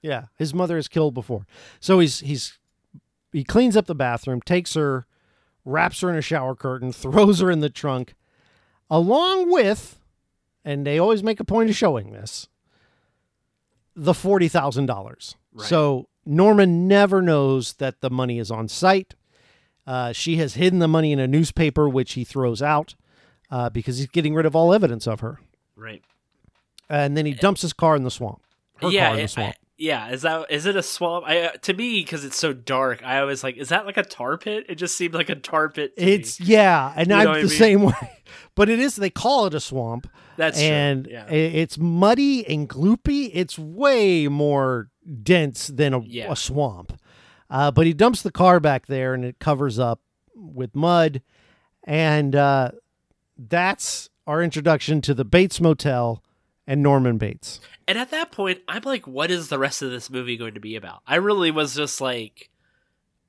[0.00, 1.46] Yeah, his mother is killed before.
[1.80, 2.58] So he's he's
[3.32, 5.06] he cleans up the bathroom, takes her,
[5.64, 8.14] wraps her in a shower curtain, throws her in the trunk,
[8.90, 10.00] along with,
[10.64, 12.48] and they always make a point of showing this,
[13.94, 15.36] the forty thousand dollars.
[15.52, 15.68] Right.
[15.68, 19.14] So Norman never knows that the money is on site.
[19.86, 22.94] Uh, she has hidden the money in a newspaper, which he throws out
[23.50, 25.40] uh, because he's getting rid of all evidence of her.
[25.76, 26.02] Right.
[26.88, 28.42] And then he dumps his car in the swamp.
[28.76, 29.56] Her yeah, car in the swamp.
[29.82, 30.10] Yeah.
[30.10, 31.24] Is that is it a swamp?
[31.26, 33.02] I uh, to me because it's so dark.
[33.04, 34.66] I always like, is that like a tar pit?
[34.68, 35.92] It just seemed like a tar pit.
[35.96, 36.46] It's me.
[36.46, 37.48] yeah, and You I'm the I mean?
[37.48, 38.22] same way.
[38.54, 41.12] But it is they call it a swamp, that's and true.
[41.14, 41.26] Yeah.
[41.26, 43.30] it's muddy and gloopy.
[43.34, 44.88] It's way more
[45.22, 46.30] dense than a, Yeah.
[46.32, 46.98] a swamp.
[47.50, 50.00] Uh, but he dumps the car back there, and it covers up
[50.34, 51.20] with mud,
[51.84, 52.70] and uh,
[53.36, 56.22] that's our introduction to the Bates Motel
[56.66, 57.60] and Norman Bates.
[57.88, 60.60] And at that point, I'm like, what is the rest of this movie going to
[60.60, 61.02] be about?
[61.06, 62.50] I really was just like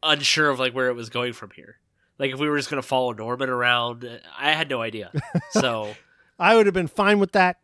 [0.02, 1.78] unsure of like where it was going from here.
[2.20, 5.12] Like if we were just going to follow Norman around, I had no idea.
[5.52, 5.94] So
[6.40, 7.58] I would have been fine with that,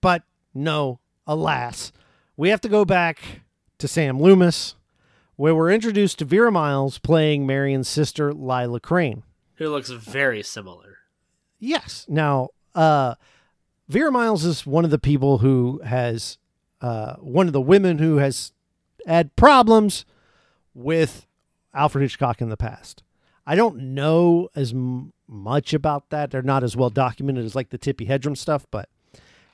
[0.00, 0.22] but
[0.54, 1.92] no, alas,
[2.36, 3.42] we have to go back
[3.78, 4.76] to Sam Loomis,
[5.36, 9.22] where we're introduced to Vera Miles playing Marion's sister, Lila Crane.
[9.56, 10.98] who looks very similar.
[11.58, 12.06] Yes.
[12.08, 13.16] Now, uh,
[13.88, 16.38] Vera Miles is one of the people who has,
[16.80, 18.52] uh, one of the women who has
[19.06, 20.04] had problems
[20.74, 21.26] with
[21.72, 23.02] Alfred Hitchcock in the past.
[23.46, 26.30] I don't know as m- much about that.
[26.30, 28.90] They're not as well documented as like the Tippi Hedren stuff, but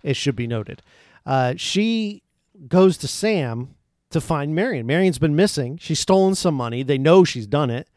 [0.02, 0.82] it should be noted.
[1.24, 2.22] Uh, she
[2.66, 3.74] goes to Sam
[4.10, 4.86] to find Marion.
[4.86, 5.78] Marion's been missing.
[5.78, 6.82] She's stolen some money.
[6.82, 7.88] They know she's done it.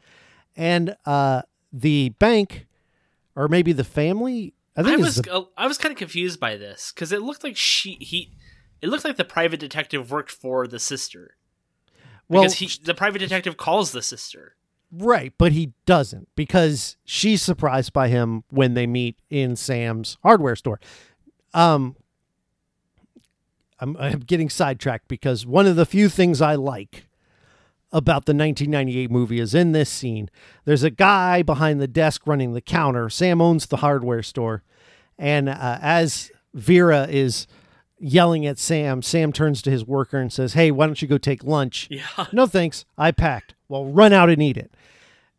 [0.56, 2.68] And uh, the bank,
[3.36, 6.91] or maybe the family, I I was the, I was kind of confused by this
[6.93, 8.32] because it looked like she he
[8.82, 11.36] it looked like the private detective worked for the sister
[12.30, 14.55] well, because he the private detective calls the sister.
[14.91, 20.55] Right, but he doesn't because she's surprised by him when they meet in Sam's hardware
[20.55, 20.80] store.
[21.53, 21.95] Um
[23.80, 27.07] I'm, I'm getting sidetracked because one of the few things I like
[27.92, 30.30] about the 1998 movie is in this scene.
[30.66, 33.10] There's a guy behind the desk running the counter.
[33.10, 34.64] Sam owns the hardware store.
[35.18, 37.48] And uh, as Vera is
[37.98, 41.18] yelling at Sam, Sam turns to his worker and says, Hey, why don't you go
[41.18, 41.88] take lunch?
[41.90, 42.86] Yeah, No thanks.
[42.98, 43.56] I packed.
[43.70, 44.72] Well, run out and eat it.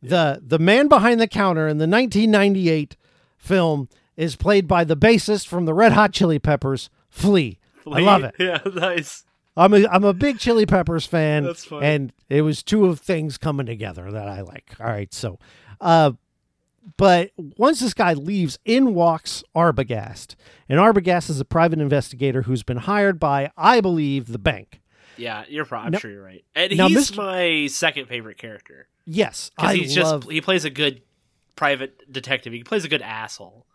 [0.02, 2.96] The the man behind the counter in the 1998
[3.36, 7.58] film is played by the bassist from the Red Hot Chili Peppers, Flea.
[7.90, 8.34] I love it.
[8.38, 9.24] Yeah, nice.
[9.58, 11.52] I'm a I'm a big Chili Peppers fan,
[11.82, 14.74] and it was two of things coming together that I like.
[14.80, 15.38] All right, so,
[15.80, 16.12] uh,
[16.96, 20.36] but once this guy leaves, in walks Arbogast,
[20.68, 24.80] and Arbogast is a private investigator who's been hired by, I believe, the bank.
[25.16, 25.86] Yeah, you're probably.
[25.86, 26.44] I'm Now- sure you're right.
[26.54, 27.16] And now, he's Mr.
[27.16, 30.20] my second favorite character Yes, because he's love.
[30.22, 31.02] just he plays a good
[31.56, 32.52] private detective.
[32.52, 33.66] He plays a good asshole.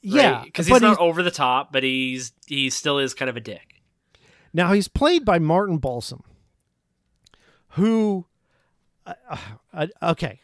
[0.00, 3.40] yeah, because he's not over the top, but he's he still is kind of a
[3.40, 3.73] dick.
[4.54, 6.22] Now he's played by Martin Balsam,
[7.70, 8.26] who,
[9.04, 9.36] uh,
[9.72, 10.40] uh, okay,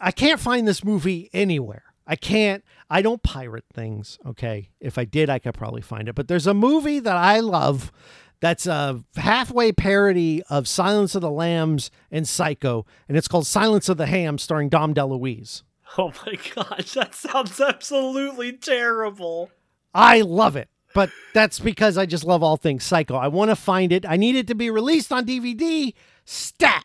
[0.00, 1.84] I can't find this movie anywhere.
[2.06, 2.64] I can't.
[2.88, 4.18] I don't pirate things.
[4.24, 6.14] Okay, if I did, I could probably find it.
[6.14, 7.92] But there's a movie that I love.
[8.40, 13.88] That's a halfway parody of Silence of the Lambs and Psycho, and it's called Silence
[13.90, 15.64] of the Hams, starring Dom DeLuise.
[15.98, 19.50] Oh my gosh, that sounds absolutely terrible.
[19.92, 20.68] I love it.
[20.94, 23.16] But that's because I just love all things psycho.
[23.16, 24.06] I want to find it.
[24.06, 25.92] I need it to be released on DVD.
[26.24, 26.84] Stat.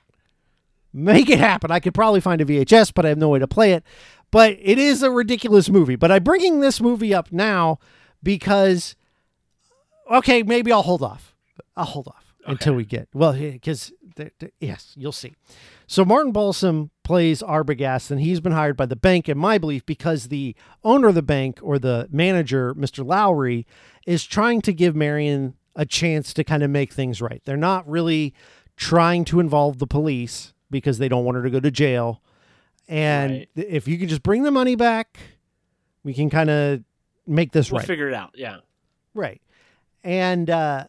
[0.94, 1.72] Make it happen.
[1.72, 3.84] I could probably find a VHS, but I have no way to play it.
[4.30, 5.96] But it is a ridiculous movie.
[5.96, 7.80] But I'm bringing this movie up now
[8.22, 8.96] because,
[10.12, 11.34] okay, maybe I'll hold off.
[11.76, 13.92] I'll hold off until we get, well, because,
[14.60, 15.34] yes, you'll see.
[15.88, 19.86] So Martin Balsam plays Arbogast, and he's been hired by the bank, in my belief,
[19.86, 23.06] because the owner of the bank or the manager, Mr.
[23.06, 23.66] Lowry,
[24.06, 27.42] is trying to give Marion a chance to kind of make things right.
[27.46, 28.34] They're not really
[28.76, 32.22] trying to involve the police because they don't want her to go to jail.
[32.88, 33.50] And Right.
[33.56, 35.18] if you can just bring the money back,
[36.04, 36.84] we can kind of
[37.26, 37.88] make this We'll right.
[37.88, 38.32] figure it out.
[38.36, 38.58] Yeah.
[39.14, 39.42] Right.
[40.04, 40.88] And uh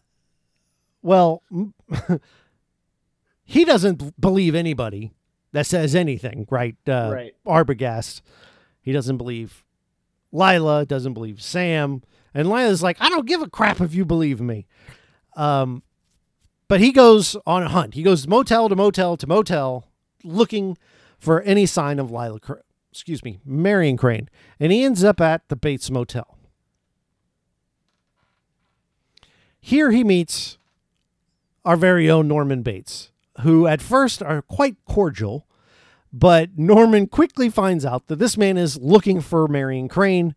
[1.05, 1.43] well,
[3.43, 5.13] he doesn't believe anybody
[5.51, 6.75] that says anything, right?
[6.87, 7.35] Uh Right.
[7.45, 8.21] Arbogast.
[8.81, 9.63] He doesn't believe
[10.31, 12.01] Lila, doesn't believe Sam,
[12.33, 14.65] and Lila's like, "I don't give a crap if you believe me."
[15.37, 15.83] Um
[16.67, 17.93] but he goes on a hunt.
[17.93, 19.87] He goes motel to motel to motel
[20.23, 20.75] looking
[21.19, 22.39] for any sign of Lila
[22.91, 24.27] excuse me, Marion Crane,
[24.59, 26.37] and he ends up at the Bates Motel.
[29.59, 30.57] Here he meets
[31.65, 33.11] our very own Norman Bates,
[33.41, 35.47] who at first are quite cordial,
[36.13, 40.35] but Norman quickly finds out that this man is looking for Marion Crane,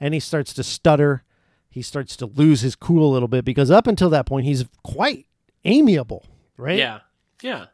[0.00, 1.22] and he starts to stutter.
[1.68, 4.64] He starts to lose his cool a little bit because up until that point, he's
[4.82, 5.26] quite
[5.64, 6.26] amiable,
[6.56, 6.78] right?
[6.78, 7.00] Yeah.
[7.42, 7.66] Yeah.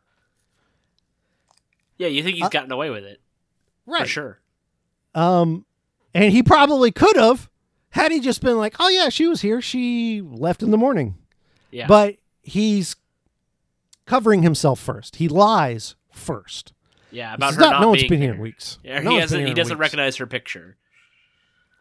[1.97, 3.21] Yeah, you think he's gotten away with it.
[3.89, 4.03] Uh, right.
[4.03, 4.41] For sure.
[5.15, 5.65] Um,
[6.13, 7.49] and he probably could have
[7.91, 9.63] had he just been like, "Oh yeah, she was here.
[9.63, 11.15] She left in the morning."
[11.71, 11.87] Yeah.
[11.87, 12.17] But
[12.47, 12.97] he's
[14.07, 15.17] covering himself first.
[15.17, 16.73] He lies first.
[17.11, 18.79] yeah, about her "No, not no one's being been here in weeks.
[18.83, 20.77] Yeah, No he one's hasn't he doesn't weeks." recognize her picture.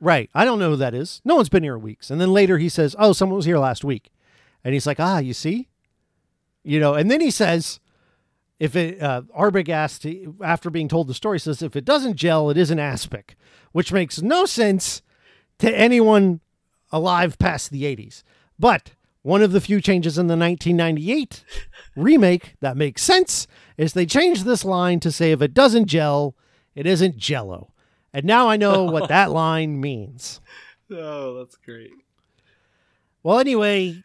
[0.02, 0.30] Right.
[0.34, 1.22] I don't know who that is.
[1.24, 2.12] No one's been here in weeks.
[2.12, 4.12] And then later he says, "Oh, someone was here last week,"
[4.64, 5.70] and he's like, "Ah, you see."
[6.64, 7.80] You know, and then he says,
[8.60, 12.58] if it uh, Arbogast after being told the story says if it doesn't gel, it
[12.58, 13.36] isn't aspic,
[13.72, 15.02] which makes no sense
[15.60, 16.40] to anyone
[16.92, 18.24] alive past the 80s.
[18.58, 18.92] But
[19.26, 21.44] one of the few changes in the 1998
[21.96, 26.36] remake that makes sense is they changed this line to say if it doesn't gel,
[26.76, 27.72] it isn't jello.
[28.14, 30.42] And now I know what that line means.
[30.92, 31.90] Oh, that's great.
[33.24, 34.04] Well, anyway,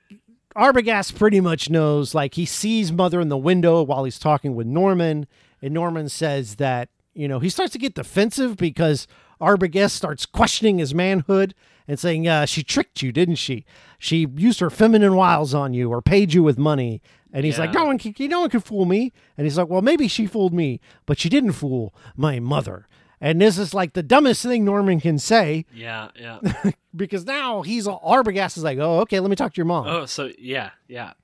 [0.57, 2.15] Arbogast pretty much knows.
[2.15, 5.27] Like he sees Mother in the window while he's talking with Norman,
[5.61, 9.07] and Norman says that you know he starts to get defensive because
[9.39, 11.55] Arbogast starts questioning his manhood
[11.91, 13.65] and saying, uh, "She tricked you, didn't she?
[13.99, 17.75] She used her feminine wiles on you, or paid you with money." And he's like,
[17.75, 20.55] "No one, can, no one can fool me." And he's like, "Well, maybe she fooled
[20.55, 22.87] me, but she didn't fool my mother."
[23.21, 26.39] And this is like the dumbest thing Norman can say Yeah, yeah.
[26.97, 30.07] because now he's Arbogast is like, "Oh, okay, let me talk to your mom." oh,
[30.07, 31.15] so yeah, yeah.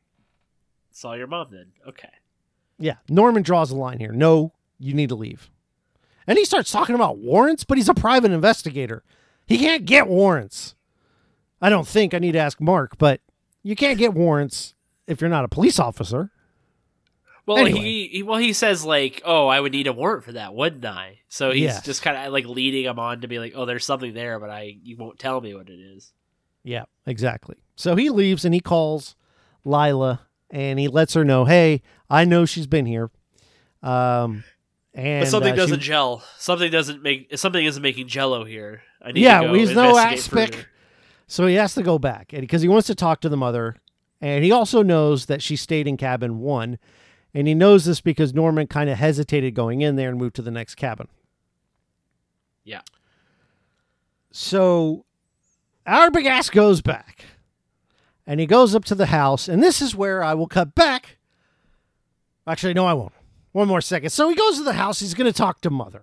[0.91, 1.67] Saw your mom then.
[1.87, 2.11] Okay.
[2.77, 4.13] Yeah, Norman draws a line here.
[4.13, 5.49] No, you need to leave.
[6.27, 9.05] And he starts talking about warrants, but he's a private investigator.
[9.47, 10.75] He can't get warrants.
[11.61, 13.21] I don't think I need to ask Mark, but
[13.63, 14.75] you can't get warrants
[15.07, 16.31] if you're not a police officer.
[17.47, 17.81] Well, Anyway.
[17.81, 20.85] he, he well he says like, "Oh, I would need a warrant for that, wouldn't
[20.85, 21.85] I?" So he's Yes.
[21.85, 24.51] just kind of like leading him on to be like, "Oh, there's something there, but
[24.51, 26.13] I you won't tell me what it is."
[26.65, 27.55] Yeah, exactly.
[27.77, 29.15] So he leaves and he calls
[29.65, 33.11] Lila and he lets her know, "Hey, I know she's been here."
[33.81, 34.43] Um
[34.97, 36.25] and but something uh, doesn't gel.
[36.39, 38.83] Something doesn't make something isn't making Jello here.
[39.03, 40.55] I need Yeah, to go he's no aspic.
[40.55, 40.67] further.
[41.29, 43.77] So he has to go back because he wants to talk to the mother,
[44.21, 46.79] and he also knows that she stayed in cabin one,
[47.35, 50.43] and he knows this because Norman kind of hesitated going in there and moved to
[50.43, 51.09] the next cabin.
[52.65, 52.81] Yeah.
[54.31, 55.05] So
[55.87, 57.25] Arbogast goes back,
[58.27, 61.19] and he goes up to the house, and this is where I will cut back.
[62.47, 63.13] Actually, no, I won't.
[63.57, 64.11] One more second.
[64.11, 65.01] So he goes to the house.
[65.01, 66.03] He's going to talk to mother.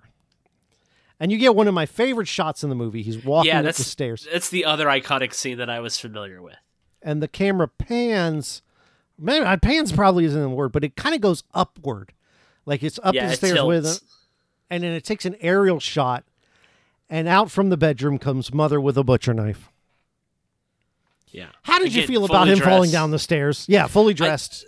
[1.20, 3.04] And you get one of my favorite shots in the movie.
[3.04, 6.42] He's walking Yeah, up the stairs That's the other iconic scene that I was familiar
[6.42, 6.56] with.
[7.04, 8.64] and the camera pans
[9.20, 12.14] maybe pans probably isn't the word, but it kind of goes upward,
[12.66, 14.02] like it's up yeah, the it stairs with it,
[14.72, 16.24] and then it takes an aerial shot,
[17.08, 19.70] and out from the bedroom comes mother with a butcher knife.
[21.28, 21.50] Yeah.
[21.62, 23.66] How did you feel about him falling down the stairs?
[23.70, 24.66] Yeah, fully dressed.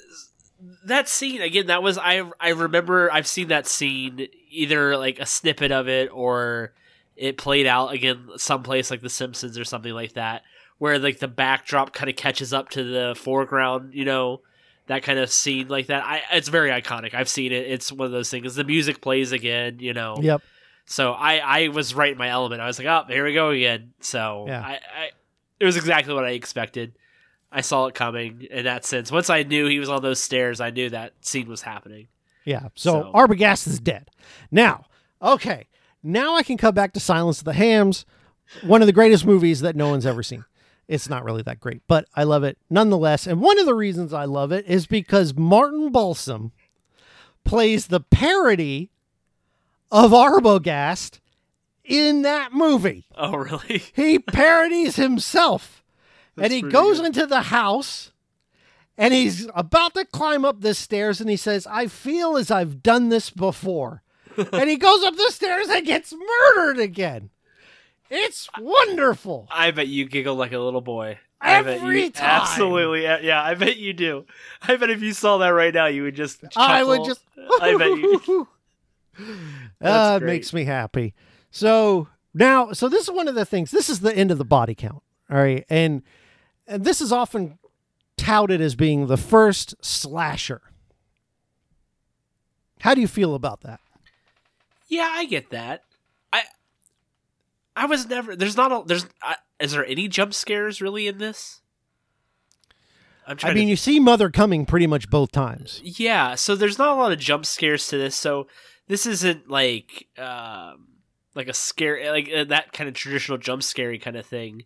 [0.86, 5.26] That scene again that was i i remember i've seen that scene either like a
[5.26, 6.74] snippet of it or
[7.16, 10.44] it played out again someplace like the simpsons or something like that
[10.78, 14.42] where like the backdrop kind of catches up to the foreground you know
[14.88, 16.04] that kind of scene like that.
[16.06, 17.14] I it's very iconic.
[17.14, 17.68] I've seen it.
[17.68, 18.56] It's one of those things.
[18.56, 20.18] The music plays again you know.
[20.22, 20.42] Yep.
[20.86, 22.62] so i i was right in my element.
[22.62, 23.94] I was like oh here we go again.
[24.00, 24.62] So Yeah.
[24.62, 25.10] I, I
[25.60, 26.94] it was exactly what i expected
[27.56, 29.12] I saw it coming in that sense.
[29.12, 32.08] Once I knew he was on those stairs, I knew that scene was happening.
[32.44, 32.68] Yeah.
[32.76, 34.10] So, So- Arbogast is dead.
[34.52, 34.86] Now,
[35.22, 35.68] okay.
[36.04, 38.06] Now I can come back to Silence of the Hams,
[38.62, 40.44] one of the greatest movies that no one's ever seen.
[40.88, 43.26] It's not really that great, but I love it nonetheless.
[43.26, 46.52] And one of the reasons I love it is because Martin Balsam
[47.44, 48.92] plays the parody
[49.92, 51.20] of Arbogast
[51.84, 53.06] in that movie.
[53.16, 53.82] Oh, really?
[53.96, 55.84] He parodies himself.
[56.38, 57.08] And he goes good.
[57.08, 58.12] into the house
[58.98, 62.82] and he's about to climb up the stairs and he says, I feel as I've
[62.82, 64.02] done this before.
[64.38, 67.30] and he goes up the stairs and gets murdered again.
[68.10, 69.48] It's wonderful.
[69.52, 71.20] I bet you giggle like a little boy.
[71.42, 72.42] I bet Every you, time.
[72.42, 73.04] Absolutely.
[73.04, 74.26] Yeah, I bet you do.
[74.62, 76.44] I bet if you saw that right now, you would just.
[76.56, 77.24] I would just.
[77.62, 78.48] I bet you.
[79.82, 81.14] Uh, it makes me happy.
[81.50, 83.72] So now, so this is one of the things.
[83.72, 85.02] This is the end of the body count.
[85.30, 86.04] All right, and
[86.68, 87.60] and this is often
[88.18, 90.62] touted as being the first slasher.
[92.82, 93.80] How do you feel about that?
[94.88, 95.84] Yeah, I get that.
[96.32, 96.44] I.
[97.76, 98.36] I was never.
[98.36, 98.84] There's not a.
[98.86, 99.06] There's.
[99.22, 101.62] I, is there any jump scares really in this?
[103.28, 105.82] I'm trying I mean, to you see Mother coming pretty much both times.
[105.84, 108.16] Yeah, so there's not a lot of jump scares to this.
[108.16, 108.48] So
[108.88, 110.90] this isn't like um
[111.34, 114.64] like a scare like uh, that kind of traditional jump scary kind of thing.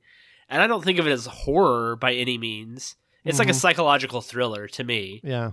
[0.50, 2.95] And I don't think of it as horror by any means.
[3.24, 3.56] It's like a Mhm.
[3.62, 5.22] psychological thriller to me.
[5.24, 5.52] Yeah.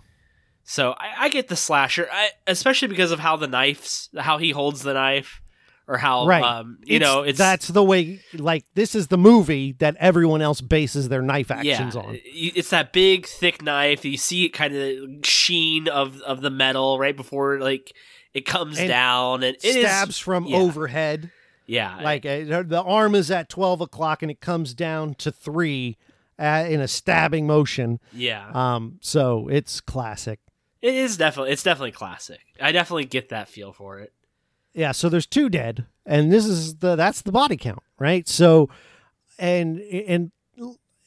[0.64, 4.50] So I, I get the slasher, I, especially because of how the knives, how he
[4.50, 5.40] holds the knife,
[5.88, 6.42] or how Right.
[6.42, 8.20] um, you know it's that's the way.
[8.34, 12.18] Like this is the movie that everyone else bases their knife actions yeah, on.
[12.24, 14.04] It's that big, thick knife.
[14.04, 17.92] You see it kind of sheen of of the metal right before like
[18.34, 20.56] it comes And down, and it is Stabs from yeah.
[20.56, 21.30] overhead.
[21.66, 25.96] Yeah, Like uh, the arm is at twelve o'clock and it comes down to three
[26.38, 27.98] uh, in a stabbing motion.
[28.12, 28.50] yeah.
[28.54, 30.38] Um, so it's classic.
[30.82, 32.40] it is definitely it's definitely classic.
[32.60, 34.12] I definitely get that feel for it.
[34.74, 38.28] Yeah, so there's two dead, and this is the that's the body count, right?
[38.28, 38.68] So,
[39.38, 40.30] and and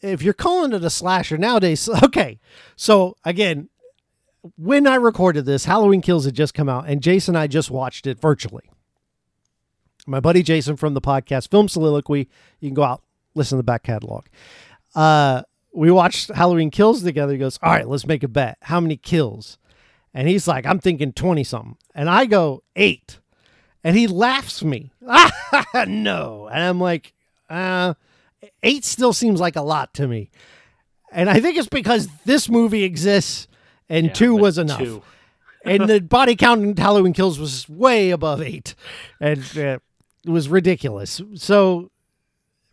[0.01, 2.39] if you're calling it a slasher nowadays, okay.
[2.75, 3.69] So again,
[4.57, 7.69] when I recorded this, Halloween Kills had just come out, and Jason and I just
[7.69, 8.63] watched it virtually.
[10.09, 12.27] My buddy Jason from the podcast Film Soliloquy,
[12.59, 13.03] you can go out
[13.35, 14.25] listen to the back catalog.
[14.95, 15.43] Uh,
[15.73, 17.31] we watched Halloween Kills together.
[17.33, 18.57] He goes, "All right, let's make a bet.
[18.63, 19.59] How many kills?"
[20.13, 23.19] And he's like, "I'm thinking twenty something," and I go eight.
[23.83, 24.91] And he laughs me.
[25.87, 26.49] no.
[26.51, 27.13] And I'm like,
[27.49, 27.93] uh,
[28.61, 30.31] eight still seems like a lot to me.
[31.13, 33.47] And I think it's because this movie exists
[33.87, 34.79] and Yeah, two was enough.
[34.79, 35.01] two.
[35.63, 38.75] and the body count in Halloween Kills was way above eight.
[39.21, 39.79] And uh,
[40.29, 41.21] was ridiculous.
[41.35, 41.91] So,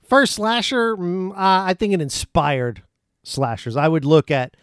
[0.08, 2.82] first slasher, mm, uh, I think it inspired
[3.24, 3.76] slashers.
[3.76, 4.56] I would look at,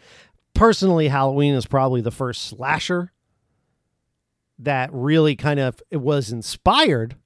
[0.54, 3.12] personally, Halloween is probably the first slasher
[4.58, 7.16] that really kind of it was inspired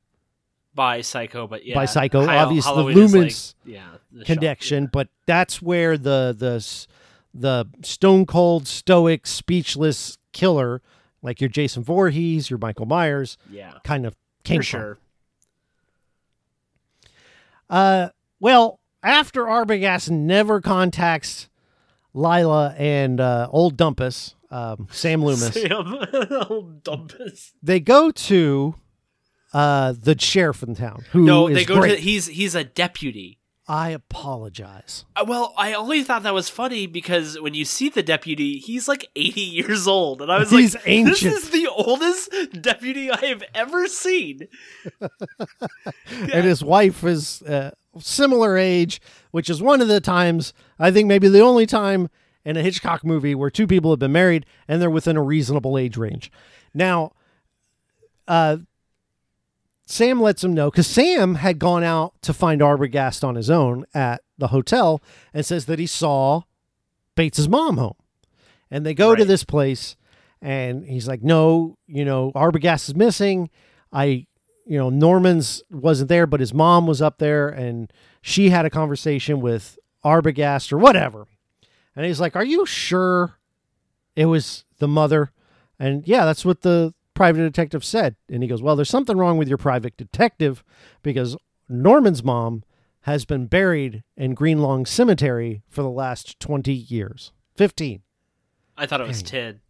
[0.75, 2.27] by Psycho, but yeah, by Psycho.
[2.27, 6.87] Obviously, the Halloween like- Loomis yeah, the shock, connection, but that's where the the
[7.35, 10.81] the stone cold, stoic, speechless killer,
[11.23, 14.81] like your Jason Voorhees, your Michael Myers, Yeah, yeah kind of came for from.
[14.81, 14.99] sure.
[17.71, 18.09] Uh,
[18.41, 21.49] well, after Arbogast never contacts
[22.15, 25.95] Lila and uh, old Dumpus, um, Sam Loomis, Sam,
[26.51, 27.53] old dumpus.
[27.63, 28.75] they go to
[29.53, 31.97] uh, the sheriff in town, who No, they go great.
[31.97, 32.01] to.
[32.01, 33.38] He's he's a deputy.
[33.71, 35.05] I apologize.
[35.15, 38.89] Uh, Well, I only thought that was funny because when you see the deputy, he's
[38.89, 40.23] like 80 years old.
[40.23, 41.35] And I was He's like, ancient.
[41.35, 42.31] this is the oldest
[42.63, 44.49] deputy I have ever seen.
[46.11, 49.01] and his wife is uh, similar age,
[49.33, 52.09] which is one of the times I think maybe the only time
[52.45, 55.77] in a Hitchcock movie where two people have been married and they're within a reasonable
[55.77, 56.33] age range.
[56.73, 57.13] Now,
[58.27, 58.59] uh,
[59.91, 63.87] Sam lets him know because Sam had gone out to find Arbogast on his own
[63.95, 66.43] at the hotel and says that he saw
[67.15, 67.97] Bates's mom home.
[68.71, 69.97] And they go to this place,
[70.43, 73.49] and he's like, "No, you know, Arbogast is missing.
[73.91, 74.27] I,
[74.67, 78.71] you know, Norman's wasn't there, but his mom was up there, and she had a
[78.71, 81.27] conversation with Arbogast or whatever."
[81.97, 83.39] And he's like, "Are you sure
[84.15, 85.33] it was the mother?"
[85.79, 88.17] And yeah, that's what the private detective said.
[88.31, 90.63] And he goes, "Well, there's something wrong with your private detective
[91.03, 91.37] because
[91.69, 92.63] Norman's mom
[93.03, 97.33] has been buried in Greenlawn Cemetery for the last 20 years.
[97.57, 98.03] 15.
[98.77, 99.61] I thought it was ten.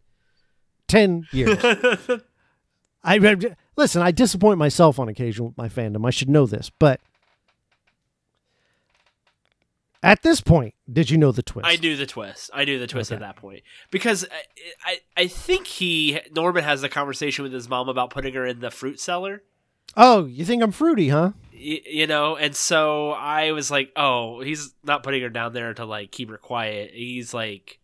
[0.87, 1.57] 10 years.
[3.03, 6.05] I, I- listen, I disappoint myself on occasion with my fandom.
[6.05, 6.99] I should know this, but
[10.01, 11.67] at this point, did you know the twist?
[11.67, 12.49] I knew the twist.
[12.53, 16.83] I knew the twist at that point because I, I I think he Norman has
[16.83, 19.43] a conversation with his mom about putting her in the fruit cellar.
[19.97, 21.31] Oh, you think I'm fruity, huh?
[21.51, 25.73] y- you know and so i was like oh he's not putting her down there
[25.73, 27.79] to like keep her quiet he's like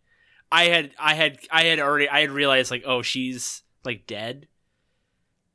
[0.50, 4.48] i had i had i had already i had realized like oh she's like dead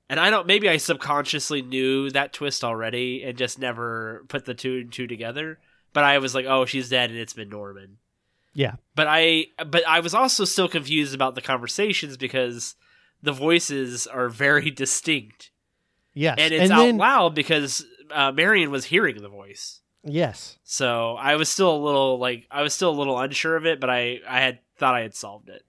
[0.07, 4.53] and i don't maybe i subconsciously knew that twist already and just never put the
[4.53, 5.59] two and two together
[5.93, 7.97] but i was like oh she's dead and it's been norman
[8.53, 8.75] Yeah.
[8.95, 12.75] but i but i was also still confused about the conversations because
[13.23, 15.51] the voices are very distinct
[16.13, 16.35] Yes.
[16.39, 19.79] and it's out then, loud because uh, Marion was hearing the voice.
[20.03, 20.57] Yes.
[20.65, 23.79] So I was still a little like I was still a little unsure of it,
[23.79, 25.63] but I I had thought I had solved it.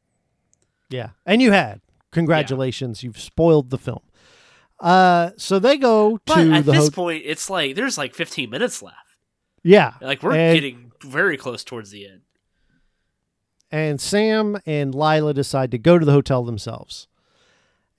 [0.91, 1.11] Yeah.
[1.25, 1.81] And you had.
[2.11, 3.05] Congratulations.
[3.05, 4.01] You've spoiled the film.
[4.81, 8.51] Uh, so they go to But at the this point, it's like there's like 15
[8.51, 8.97] minutes left.
[9.63, 12.21] Yeah, Like we're And- getting very close towards the end.
[13.71, 17.09] and Sam and Lila decide to go to the hotel themselves.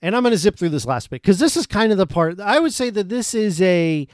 [0.00, 2.06] And I'm going to zip through this last bit because this is kind of the
[2.06, 2.38] part.
[2.38, 4.06] I would say that this is a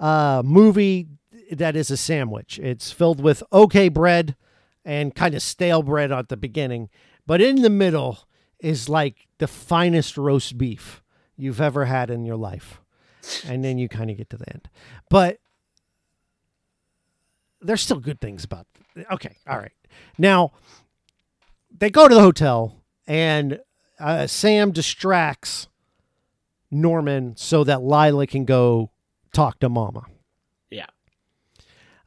[0.00, 1.08] uh, movie
[1.50, 2.58] that is a sandwich.
[2.60, 4.36] It's filled with okay bread
[4.84, 6.88] and kind of stale bread at the beginning,
[7.26, 8.20] but in the middle
[8.60, 11.02] is like the finest roast beef
[11.36, 12.80] you've ever had in your life.
[13.46, 14.68] And then you kind of get to the end.
[15.10, 15.38] But
[17.64, 18.66] there's still good things about
[19.10, 19.72] Okay, all right.
[20.18, 20.52] Now,
[21.76, 23.60] they go to the hotel and
[23.98, 25.68] uh, Sam distracts
[26.70, 28.90] Norman so that Lila can go
[29.32, 30.04] talk to Mama.
[30.70, 30.86] Yeah.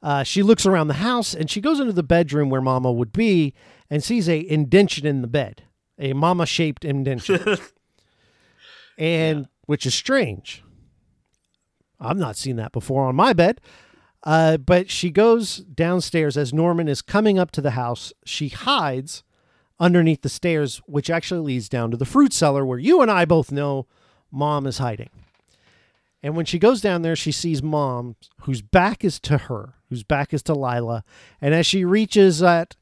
[0.01, 3.11] Uh, she looks around the house and she goes into the bedroom where Mama would
[3.11, 3.53] be
[3.89, 5.63] and sees a indention in the bed,
[5.97, 7.57] a Mama shaped indention,
[8.97, 10.63] and which is strange.
[11.99, 13.59] I've not seen that before on my bed.
[14.23, 18.11] Uh, but she goes downstairs as Norman is coming up to the house.
[18.25, 19.23] She hides
[19.79, 23.25] underneath the stairs, which actually leads down to the fruit cellar where you and I
[23.25, 23.85] both know
[24.31, 25.09] mom is hiding.
[26.23, 30.03] And when she goes down there, she sees mom, whose back is to her, whose
[30.03, 31.03] back is to Lila.
[31.39, 32.75] And as she reaches at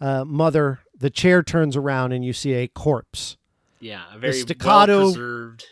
[0.00, 3.36] uh, mother, the chair turns around and you see a corpse.
[3.80, 5.64] Yeah, a very staccato- well preserved.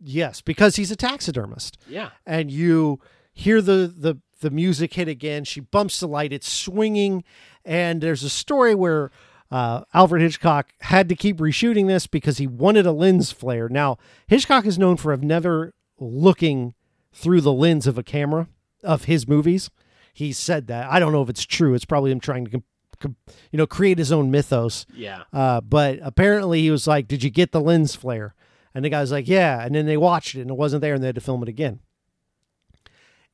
[0.00, 1.78] Yes, because he's a taxidermist.
[1.88, 2.10] Yeah.
[2.26, 3.00] and you
[3.32, 5.44] hear the the the music hit again.
[5.44, 6.32] She bumps the light.
[6.32, 7.24] It's swinging,
[7.64, 9.10] and there's a story where
[9.50, 13.68] uh, Alfred Hitchcock had to keep reshooting this because he wanted a lens flare.
[13.68, 16.74] Now Hitchcock is known for never looking
[17.12, 18.48] through the lens of a camera
[18.82, 19.70] of his movies.
[20.12, 20.90] He said that.
[20.90, 21.74] I don't know if it's true.
[21.74, 22.64] It's probably him trying to, com-
[23.00, 23.16] com-
[23.50, 24.86] you know, create his own mythos.
[24.94, 25.24] Yeah.
[25.32, 28.34] Uh, but apparently he was like, "Did you get the lens flare?"
[28.74, 31.02] And the guy's like, "Yeah." And then they watched it and it wasn't there, and
[31.02, 31.80] they had to film it again.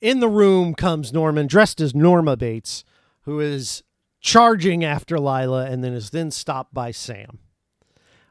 [0.03, 2.85] In the room comes Norman, dressed as Norma Bates,
[3.23, 3.85] who is
[4.21, 7.39] charging after Lila and then is then stopped by Sam.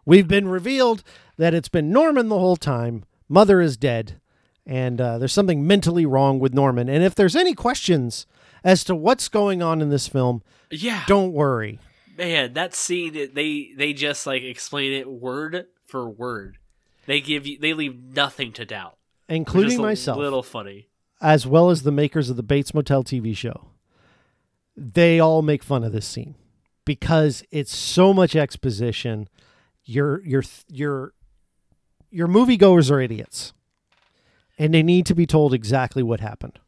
[0.06, 1.02] We've been revealed
[1.38, 3.06] that it's been Norman the whole time.
[3.30, 4.20] Mother is dead,
[4.66, 6.90] and uh, there's something mentally wrong with Norman.
[6.90, 8.28] And if there's any questions
[8.66, 11.06] as to what's going on in this film, Yeah.
[11.08, 11.80] don't worry.
[12.18, 16.58] Man, that scene they they just like explain it word for word.
[17.06, 18.98] They give you they leave nothing to doubt.
[19.30, 20.18] Including a myself.
[20.18, 20.90] little funny.
[21.22, 23.68] As well as the makers of the Bates Motel TV show,
[24.76, 26.36] they all make fun of this scene
[26.86, 29.30] because it's so much exposition.
[29.84, 31.14] Your your your
[32.10, 33.54] your moviegoers are idiots,
[34.58, 36.60] and they need to be told exactly what happened.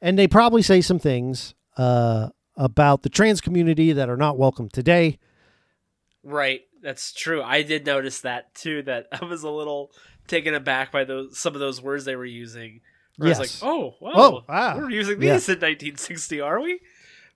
[0.00, 4.68] And they probably say some things uh, about the trans community that are not welcome
[4.68, 5.18] today.
[6.24, 7.42] Right, that's true.
[7.42, 8.82] I did notice that too.
[8.82, 9.92] That I was a little
[10.26, 12.80] taken aback by those some of those words they were using.
[13.16, 13.62] Where I was Yes.
[13.62, 14.76] like, oh, wow, Oh, wow.
[14.78, 15.34] we're using Yeah.
[15.34, 16.80] these in 1960, are we?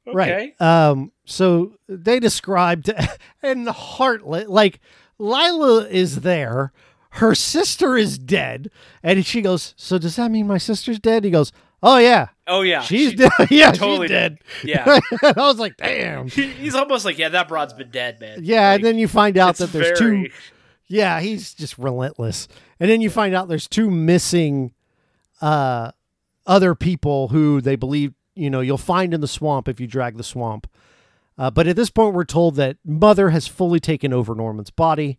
[0.09, 0.15] Okay.
[0.17, 0.61] Right.
[0.61, 2.91] Um, so they described
[3.43, 4.81] and heartless like
[5.19, 6.73] Lila is there,
[7.11, 8.71] her sister is dead,
[9.03, 11.25] and she goes, So does that mean my sister's dead?
[11.25, 11.51] He goes,
[11.83, 13.31] Oh yeah, Oh yeah, she's she- dead.
[13.51, 14.39] yeah, totally she's dead.
[14.65, 16.29] Yeah, I was like, damn.
[16.29, 18.41] He's almost like, yeah, that broad's been dead, man.
[18.43, 20.35] Yeah, Like, and then you find out that there's very- two.
[20.89, 22.47] Yeah, he's just relentless.
[22.79, 24.73] And then you find out there's two missing
[25.41, 25.93] uh
[26.47, 30.17] other people who they believe, you know, you'll find in the swamp if you drag
[30.17, 30.69] the swamp.
[31.39, 35.19] Uh, but at this point we're told that mother has fully taken over Norman's body.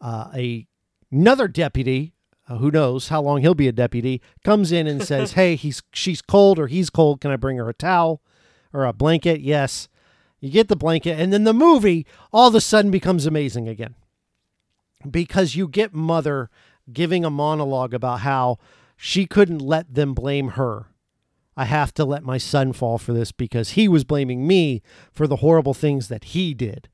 [0.00, 0.66] Uh, a
[1.10, 2.14] another deputy,
[2.48, 5.82] uh, who knows how long he'll be a deputy, comes in and says, "Hey, he's
[5.92, 7.20] she's cold or he's cold.
[7.20, 8.22] Can I bring her a towel
[8.72, 9.88] or a blanket?" Yes.
[10.40, 13.96] You get the blanket, and then the movie all of a sudden becomes amazing again
[15.10, 16.48] because you get Mother
[16.92, 18.58] giving a monologue about how
[19.00, 20.86] she couldn't let them blame her.
[21.56, 24.82] I have to let my son fall for this because he was blaming me
[25.12, 26.88] for the horrible things that he did.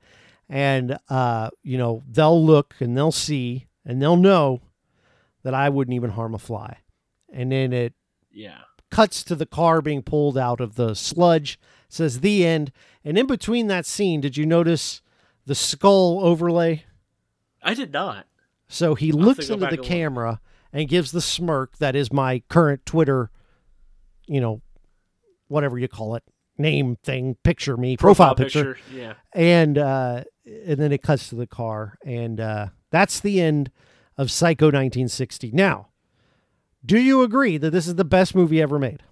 [0.48, 4.61] And, uh, you know, they'll look and they'll see and they'll know
[5.42, 6.78] that I wouldn't even harm a fly.
[7.32, 7.94] And then it
[8.30, 8.61] Yeah.
[8.90, 12.70] cuts to the car being pulled out of the sludge, says the end.
[13.02, 15.00] And in between that scene, did you notice
[15.46, 16.84] the skull overlay?
[17.62, 18.26] I did not.
[18.68, 20.30] So he have looks into the camera.
[20.32, 20.40] look.
[20.75, 23.31] And gives the smirk that is my current Twitter,
[24.27, 24.61] you know,
[25.49, 26.25] whatever you call it,
[26.59, 28.77] name thing, picture me, profile, picture.
[28.93, 29.14] Yeah.
[29.33, 33.70] And uh and then it cuts to the car and uh that's the end
[34.18, 35.53] of Psycho 1960.
[35.53, 35.89] Now,
[36.85, 39.03] do you agree that this is the best movie ever made?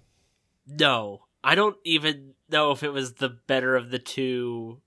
[0.67, 4.81] No, I don't even know if it was the better of the two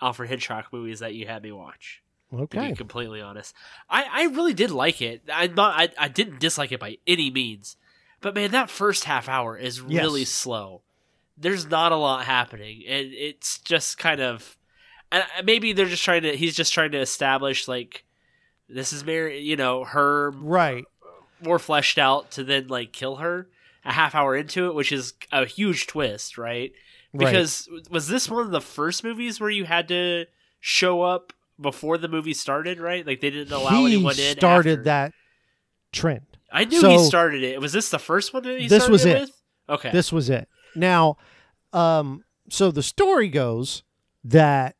[0.00, 2.02] Alfred Hitchcock movies that you had me watch.
[2.32, 2.70] To Okay.
[2.70, 3.54] be completely honest,
[3.90, 5.22] I, I really did like it.
[5.32, 5.78] I'm not.
[5.78, 7.76] I, I didn't dislike it by any means,
[8.20, 10.02] but man, that first half hour is Yes.
[10.04, 10.82] really slow.
[11.36, 14.56] There's not a lot happening, and it's just kind of.
[15.10, 16.34] And maybe they're just trying to.
[16.36, 18.04] He's just trying to establish like,
[18.68, 19.40] this is Mary.
[19.40, 20.84] You know, her Right.
[21.42, 23.48] more fleshed out to then like kill her
[23.84, 26.72] a half hour into it, which is a huge twist, right?
[27.12, 27.26] Right.
[27.26, 30.26] Because was this one of the first movies where you had to
[30.60, 31.32] show up
[31.62, 33.06] before the movie started, right?
[33.06, 34.36] Like they didn't allow he anyone in.
[34.36, 34.84] started after.
[34.84, 35.12] that
[35.92, 36.26] trend.
[36.52, 37.60] I knew so- he started it.
[37.60, 39.20] Was this the first one that he This started was it it.
[39.20, 39.42] with?
[39.70, 39.90] Okay.
[39.90, 40.48] This was it.
[40.74, 41.16] Now,
[41.72, 43.82] um, so the story goes
[44.24, 44.76] that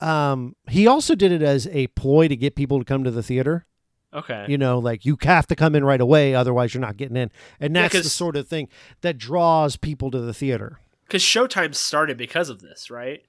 [0.00, 3.22] um, he also did it as a ploy to get people to come to the
[3.22, 3.66] theater.
[4.14, 4.46] okay.
[4.48, 7.30] You know, like you have to come in right away, otherwise you're not getting in.
[7.58, 8.68] And Yeah, that's the 'cause- sort of thing
[9.00, 10.78] that draws people to the theater.
[11.06, 13.22] Because Showtime started because of this, right?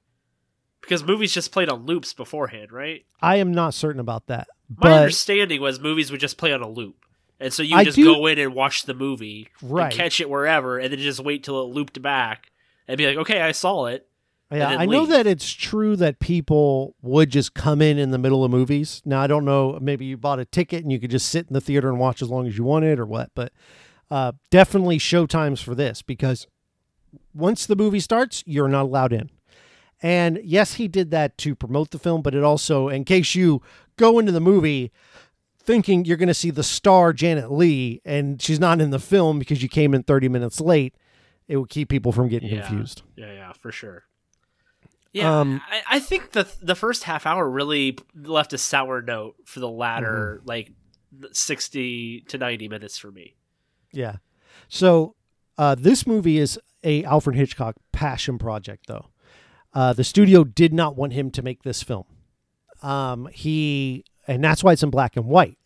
[0.82, 3.06] Because movies just played on loops beforehand, right?
[3.22, 6.70] I am not certain about that, My understanding was movies would just play on a
[6.70, 6.96] loop.
[7.40, 9.86] And so you I just do- go in and watch the movie Right.
[9.86, 12.52] and catch it wherever and then just wait till it looped back
[12.88, 14.08] and be like, okay, I saw it.
[14.52, 18.44] yeah, I know that it's true that people would just come in in the middle
[18.44, 19.02] of movies.
[19.06, 21.54] Now I don't know, maybe you bought a ticket and you could just sit in
[21.54, 23.54] the theater and watch as long as you wanted or what, but
[24.12, 26.48] uh, definitely showtimes for this because
[27.34, 29.30] once the movie starts, you're not allowed in.
[30.02, 33.62] And yes, he did that to promote the film, but it also, in case you
[33.98, 34.92] go into the movie
[35.62, 39.40] thinking you're going to see the star Janet Leigh and she's not in the film
[39.40, 40.96] because you came in 30 minutes late,
[41.48, 42.66] it would keep people from getting Yeah.
[42.66, 43.02] confused.
[43.18, 44.04] Yeah, yeah, for sure.
[45.12, 49.36] Yeah, Um, I, I think the the first half hour really left a sour note
[49.44, 50.48] for the latter, Mm-hmm.
[50.48, 50.72] like
[51.32, 53.36] sixty to ninety minutes for me.
[53.92, 54.18] Yeah.
[54.68, 55.16] So
[55.58, 59.08] uh, this movie is a Alfred Hitchcock passion project, though.
[59.80, 62.04] Uh, the studio did not want him to make this film.
[62.84, 65.58] Um, he and that's why it's in black and white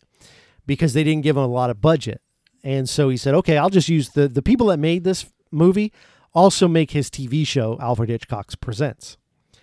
[0.66, 2.20] because they didn't give him a lot of budget,
[2.62, 5.92] and so he said, "Okay, I'll just use the the people that made this movie
[6.32, 9.16] also make his TV show Alfred Hitchcock's Presents."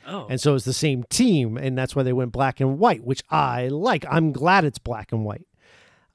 [0.05, 3.05] Oh, And so it's the same team, and that's why they went black and white,
[3.05, 4.03] which I like.
[4.09, 5.47] I'm glad it's black and white.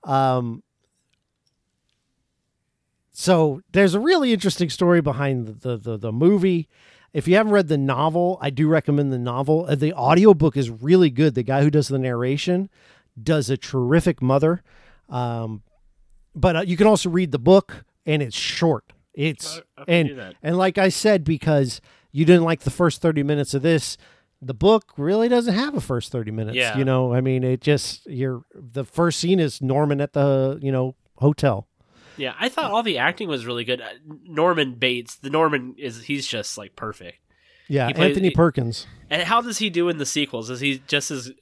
[0.04, 0.62] Um,
[3.12, 6.68] so there's a really interesting story behind the, the, the, the movie.
[7.12, 9.66] If you haven't read the novel, I do recommend the novel.
[9.68, 11.34] Uh, The audiobook is really good.
[11.34, 12.68] The guy who does the narration
[13.22, 14.62] does a terrific mother.
[15.08, 15.62] Um,
[16.34, 18.92] but uh, you can also read the book, and it's short.
[19.14, 20.08] It's I- I and
[20.42, 21.80] and like I said, because
[22.12, 23.96] you didn't like the first thirty minutes of this,
[24.42, 26.56] the book really doesn't have a first thirty minutes.
[26.56, 26.76] Yeah.
[26.76, 30.70] You know, I mean, it just you're the first scene is Norman at the you
[30.70, 31.66] know hotel.
[32.16, 32.34] Yeah.
[32.38, 33.80] I thought all the acting was really good.
[33.80, 33.88] Uh,
[34.24, 37.18] Norman Bates, the Norman is he's just like perfect.
[37.68, 38.86] Yeah, plays- Anthony Perkins.
[39.10, 40.50] And how does he do in the sequels?
[40.50, 41.32] Is he just as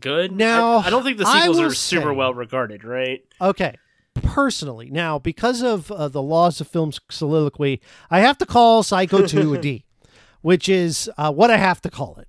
[0.00, 0.32] good?
[0.32, 3.24] Now, I, I don't think the sequels are super say- well regarded, right?
[3.40, 3.76] Okay.
[4.14, 9.26] Personally, now because of uh, the laws of film soliloquy, I have to call Psycho
[9.26, 9.84] 2 a D,
[10.42, 12.26] which is uh, what I have to call it.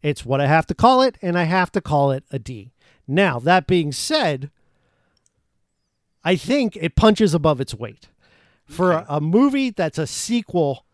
[0.00, 2.72] It's what I have to call it, and I have to call it a D.
[3.08, 4.50] Now, that being said,
[6.24, 8.08] I think it punches above its weight.
[8.64, 10.84] for a, a movie that's a sequel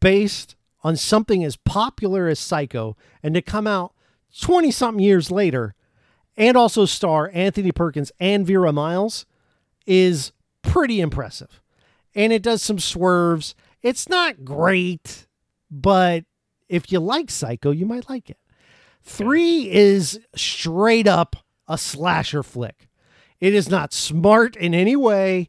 [0.00, 3.92] based on something as popular as Psycho and to come out
[4.40, 5.74] 20 something years later
[6.36, 9.26] and also star Anthony Perkins and Vera Miles
[9.86, 11.60] is pretty impressive.
[12.14, 13.54] And it does some swerves.
[13.82, 15.26] It's not great,
[15.70, 16.24] but
[16.68, 18.38] if you like Psycho, you might like it.
[19.02, 22.87] Three is straight up a slasher flick.
[23.40, 25.48] It is not smart in any way.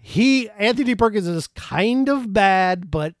[0.00, 3.14] He Anthony Perkins is kind of bad, but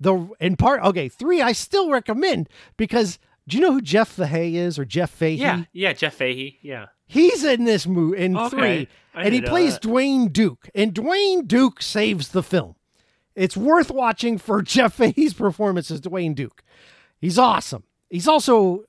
[0.00, 3.18] the in part okay, three I still recommend because
[3.48, 5.34] do you know who Jeff Fahey is or Jeff Fahey?
[5.36, 6.58] Yeah, yeah, Jeff Fahey.
[6.62, 6.86] Yeah.
[7.08, 8.48] He's in this movie in Okay.
[8.48, 9.82] three, I and he plays that.
[9.82, 12.74] Duane Duke, and Duane Duke saves the film.
[13.36, 16.64] It's worth watching for Jeff Fahey's performance as Duane Duke.
[17.20, 17.84] He's awesome.
[18.10, 18.84] He's also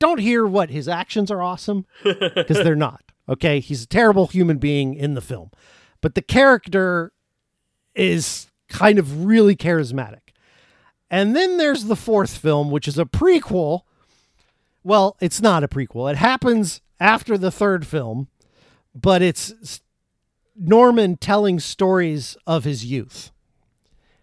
[0.00, 3.02] don't hear what his actions are awesome because they're not.
[3.28, 5.50] Okay, he's a terrible human being in the film,
[6.00, 7.12] but the character
[7.94, 10.20] is kind of really charismatic.
[11.10, 13.82] And then there's the fourth film, which is a prequel.
[14.84, 16.10] Well, it's not a prequel.
[16.10, 18.28] It happens after the third film,
[18.94, 19.80] but it's
[20.56, 23.30] Norman telling stories of his youth.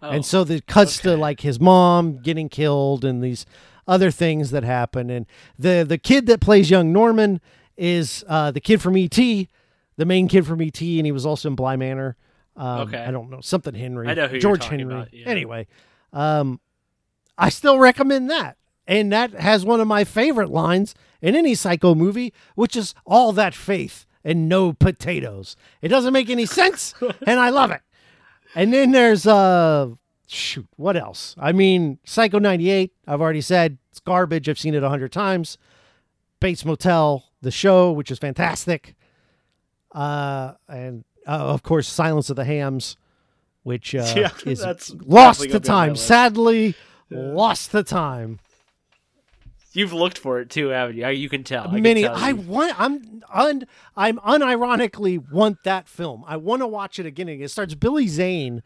[0.01, 3.45] Oh, And so it cuts to like his mom getting killed and these
[3.87, 5.09] other things that happen.
[5.09, 5.25] And
[5.57, 7.41] the the kid that plays young Norman
[7.77, 9.49] is uh, the kid from E.T.,
[9.97, 12.15] the main kid from E.T., and he was also in Bly Manor.
[12.55, 13.03] Um, Okay.
[13.03, 14.07] I don't know something Henry.
[14.07, 14.93] I know who you're George talking Henry.
[14.95, 15.27] about, yeah.
[15.27, 15.67] Anyway,
[16.13, 16.59] um,
[17.37, 18.57] I still recommend that,
[18.87, 23.31] and that has one of my favorite lines in any Psycho movie, which is all
[23.33, 25.55] that faith and no potatoes.
[25.81, 26.93] It doesn't make any sense,
[27.27, 27.81] and I love it.
[28.55, 29.89] And then there's uh
[30.27, 31.35] shoot, what else?
[31.37, 34.47] I mean, Psycho 98, I've already said it's garbage.
[34.49, 35.57] I've seen it a hundred times.
[36.39, 38.95] Bates Motel, the show, which is fantastic.
[39.91, 42.97] Uh and uh, of course Silence of the Hams,
[43.63, 45.93] which uh, Yeah, is that's lost definitely to gonna be on my time.
[45.93, 46.07] list.
[46.07, 46.75] Sadly,
[47.09, 48.39] lost to time.
[49.73, 51.07] You've looked for it too, haven't you?
[51.09, 51.67] You can tell.
[51.67, 56.23] I can Many tell I you- want I'm un I'm unironically want that film.
[56.27, 57.27] I want to watch it again.
[57.27, 58.63] It starts Billy Zane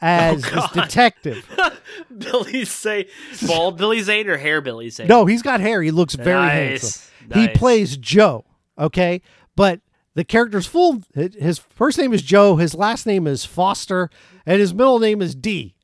[0.00, 0.84] as oh, this Oh, God.
[0.84, 1.46] detective.
[2.18, 3.08] Billy say
[3.46, 5.08] bald Billy Zane or hair Billy Zane?
[5.08, 5.82] No, he's got hair.
[5.82, 7.10] He looks very Nice.
[7.10, 7.40] handsome.
[7.40, 8.44] He plays Joe,
[8.78, 9.20] okay?
[9.56, 9.80] But
[10.14, 14.10] the character's full his first name is Joe, his last name is Foster,
[14.46, 15.74] and his middle name is D.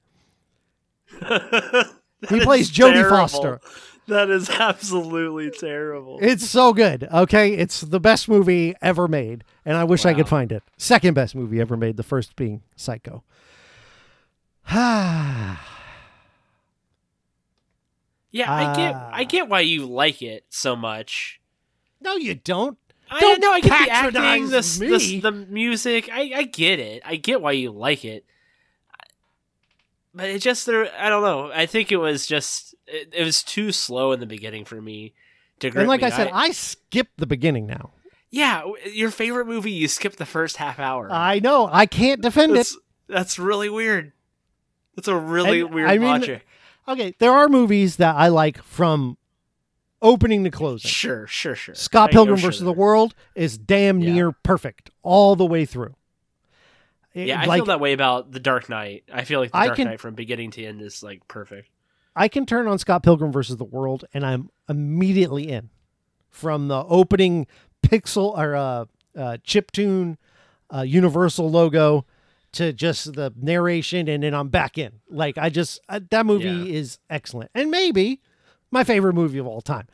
[2.28, 3.16] he plays Jodie Terrible.
[3.16, 3.60] Foster.
[4.08, 6.18] That is absolutely terrible.
[6.22, 7.08] It's so good.
[7.12, 10.62] Okay, it's the best movie ever made, and I wish I could find it.
[10.76, 11.96] Second best movie ever made.
[11.96, 13.24] The first being Psycho.
[14.68, 15.62] Ah,
[18.30, 19.10] yeah, I get, Ah.
[19.12, 21.40] I get why you like it so much.
[22.00, 22.78] no, you don't.
[23.08, 26.10] I Don't know I get the acting, the, the the music.
[26.12, 27.02] I, I get it.
[27.06, 28.24] I get why you like it.
[30.12, 30.90] But it just there.
[30.98, 31.52] I don't know.
[31.54, 35.14] I think it was just it, it was too slow in the beginning for me
[35.60, 36.08] to grip And like me.
[36.08, 37.92] I said, I skipped the beginning now.
[38.32, 41.08] yeah, your favorite movie, you skipped the first half hour.
[41.08, 41.68] I know.
[41.70, 42.54] I can't defend it.
[42.56, 42.76] that's,
[43.08, 44.10] that's really weird.
[44.96, 46.46] That's a really And, weird I mean, logic.
[46.88, 49.16] Okay, there are movies that I like from
[50.02, 50.88] opening to closing.
[50.90, 51.74] Sure, sure, sure.
[51.74, 52.72] Scott I- Pilgrim sure versus the.
[52.72, 54.12] World is damn Yeah.
[54.12, 55.94] near perfect all the way through.
[57.14, 59.04] It- Yeah, I like, feel that way about The Dark Knight.
[59.12, 61.68] I feel like The Dark can- Knight from beginning to end is like perfect.
[62.14, 65.70] I can turn on Scott Pilgrim versus the World and I'm immediately in.
[66.30, 67.46] From the opening
[67.82, 68.84] pixel or uh,
[69.16, 70.16] uh, chiptune
[70.74, 72.04] uh, Universal logo
[72.56, 74.92] to just the narration, and then I'm back in.
[75.08, 76.64] Like I just that movie Yeah.
[76.78, 78.20] is excellent, and maybe
[78.70, 79.86] my favorite movie of all time.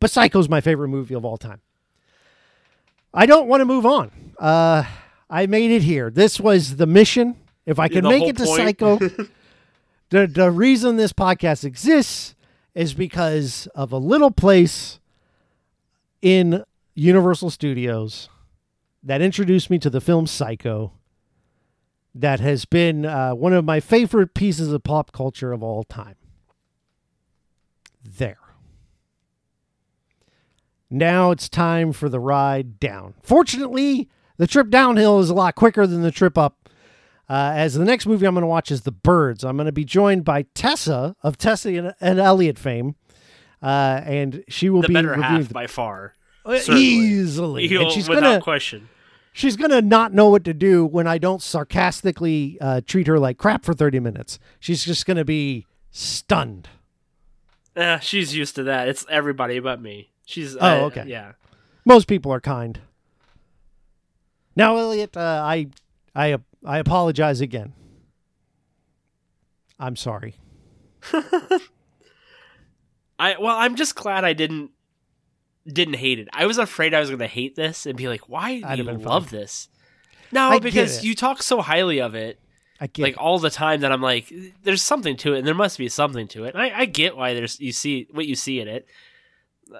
[0.00, 1.60] But Psycho's my favorite movie of all time.
[3.12, 4.10] I don't want to move on.
[4.38, 4.84] Uh,
[5.30, 6.10] I made it here.
[6.10, 7.36] This was the mission.
[7.66, 8.60] If I can make it to point.
[8.62, 8.98] Psycho,
[10.10, 12.34] the the reason this podcast exists
[12.74, 15.00] is because of a little place
[16.22, 16.64] in
[16.94, 18.28] Universal Studios
[19.02, 20.92] that introduced me to the film Psycho.
[22.14, 26.16] That has been uh, one of my favorite pieces of pop culture of all time.
[28.04, 28.38] There.
[30.90, 33.14] Now it's time for the ride down.
[33.22, 36.68] Fortunately, the trip downhill is a lot quicker than the trip up.
[37.28, 39.44] Uh, as the next movie I'm going to watch is The Birds.
[39.44, 42.96] I'm going to be joined by Tessa of Tessa and, and Elliot fame,
[43.62, 46.14] uh, and she will The be better half the- by far.
[46.46, 46.80] uh, certainly.
[46.82, 47.66] easily.
[47.66, 48.88] You'll- And she's without gonna question.
[49.38, 53.38] She's gonna not know what to do when I don't sarcastically uh, treat her like
[53.38, 54.40] crap for 30 minutes.
[54.58, 56.68] She's just gonna be stunned.
[57.76, 58.88] Eh, she's used to that.
[58.88, 60.10] It's everybody but me.
[60.26, 61.04] She's Oh, uh, okay.
[61.06, 61.32] Yeah.
[61.84, 62.80] Most people are kind.
[64.56, 65.68] Now, Elliot, uh, I
[66.16, 66.36] I
[66.66, 67.72] I apologize again.
[69.78, 70.34] I'm sorry.
[73.20, 74.72] I well, I'm just glad I didn't
[75.72, 76.28] didn't hate it.
[76.32, 78.78] I was afraid I was going to hate this and be like, "Why do I'd
[78.78, 79.38] you love fine.
[79.40, 79.68] this?"
[80.32, 82.38] No, I because you talk so highly of it,
[82.80, 83.18] I get like it.
[83.18, 86.28] all the time, that I'm like, "There's something to it, and there must be something
[86.28, 88.86] to it." And I, I get why there's you see what you see in it.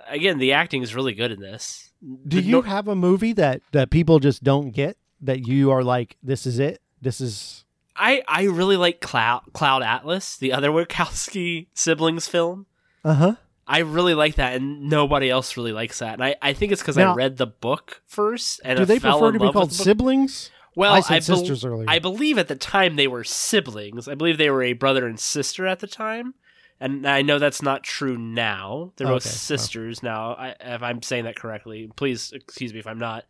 [0.08, 1.90] Again, the acting is really good in this.
[2.02, 5.70] Do The you no- have a movie that that people just don't get that you
[5.70, 6.80] are like, this is it.
[7.00, 7.64] This is
[7.96, 12.66] I I really like Cloud Cloud Atlas, the other Wachowski siblings film.
[13.04, 13.34] uh huh.
[13.68, 16.14] I really like that, and nobody else really likes that.
[16.14, 19.32] And I, I think it's because I read the book first, and Do they prefer
[19.32, 19.84] to be called with the book.
[19.84, 20.50] siblings?
[20.74, 21.86] Well, I sisters earlier.
[21.88, 24.08] I believe at the time they were siblings.
[24.08, 26.34] I believe they were a brother and sister at the time,
[26.80, 28.92] and I know that's not true now.
[28.96, 29.34] They're both Okay, well.
[29.34, 30.34] sisters now.
[30.34, 33.24] I, if I'm saying that correctly, please excuse me if I'm not.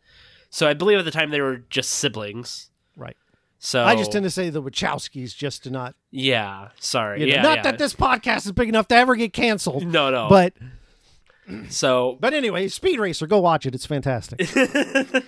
[0.51, 2.69] So I believe at the time they were just siblings.
[3.61, 5.95] So I just tend to say the Wachowskis just to not.
[6.11, 6.69] yeah.
[6.79, 7.19] Sorry.
[7.19, 7.41] You know, yeah.
[7.41, 7.63] not yeah.
[7.63, 9.85] that this podcast is big enough to ever get canceled.
[9.85, 10.29] No, no.
[10.29, 10.53] But
[11.67, 13.75] so but anyway, Speed Racer, go watch it.
[13.75, 14.49] It's fantastic.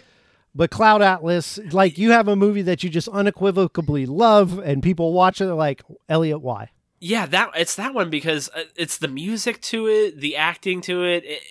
[0.56, 5.12] but Cloud Atlas, like you have a movie that you just unequivocally love, and people
[5.12, 6.72] watch it, they're like, Elliot, why?
[7.02, 11.04] Yeah, that it's that one because uh, it's the music to it, the acting to
[11.04, 11.26] it.
[11.26, 11.42] it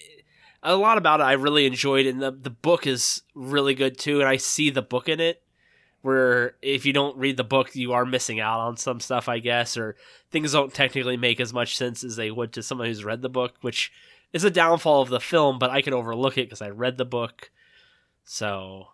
[0.63, 4.21] a lot about it I really enjoyed, and the the book is really good too.
[4.21, 5.43] And I see the book in it,
[6.03, 9.39] where if you don't read the book, you are missing out on some stuff, I
[9.39, 9.97] guess, or
[10.31, 13.29] things don't technically make as much sense as they would to someone who's read the
[13.29, 13.93] book, which
[14.33, 15.59] is a downfall of the film.
[15.59, 17.51] But I can overlook it because I read the book.
[18.25, 18.89] So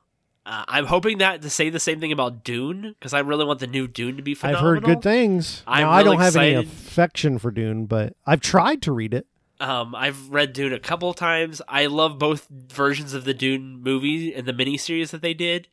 [0.46, 3.58] uh, I'm hoping that to say the same thing about Dune because I really want
[3.58, 4.58] the new Dune to be phenomenal.
[4.58, 5.62] I've heard good things.
[5.66, 9.26] I'm now, I don't have any affection for Dune, but I've tried to read it.
[9.58, 11.62] Um, I've read Dune a couple times.
[11.66, 15.68] I love both versions of the Dune movie and the miniseries that they did.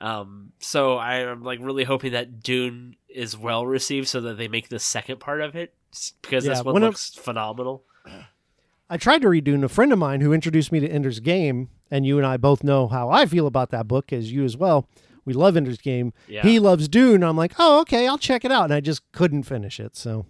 [0.00, 4.68] Um, so I'm like really hoping that Dune is well received so that they make
[4.68, 5.74] the second part of it
[6.22, 7.84] because Yeah, this one looks phenomenal.
[8.88, 9.62] I tried to read Dune.
[9.62, 12.64] A friend of mine who introduced me to Ender's Game, and you and I both
[12.64, 14.88] know how I feel about that book, as you as well.
[15.24, 16.12] We love Ender's Game.
[16.26, 16.42] Yeah.
[16.42, 17.22] He loves Dune.
[17.22, 18.64] I'm like, oh, okay, I'll check it out.
[18.64, 19.94] And I just couldn't finish it.
[19.96, 20.26] So,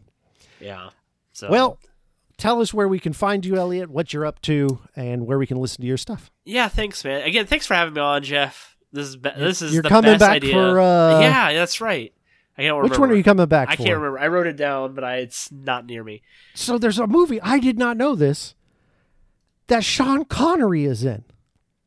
[0.60, 0.90] Yeah.
[1.32, 1.78] So well,
[2.36, 5.46] tell us where we can find you, Elliot, what you're up to, and where we
[5.46, 6.30] can listen to your stuff.
[6.44, 7.22] yeah, thanks, man.
[7.22, 8.69] Again, thanks for having me on, Jeff.
[8.92, 10.52] This is be- this is you're the coming best back idea.
[10.52, 12.12] for, uh, yeah, that's right.
[12.58, 13.00] I can't Which remember.
[13.00, 13.72] one are you coming back for?
[13.72, 13.82] I for?
[13.84, 14.18] can't remember.
[14.18, 16.22] I wrote it down, but I, it's not near me.
[16.54, 18.54] So there's a movie I did not know this
[19.68, 21.24] that Sean Connery is in.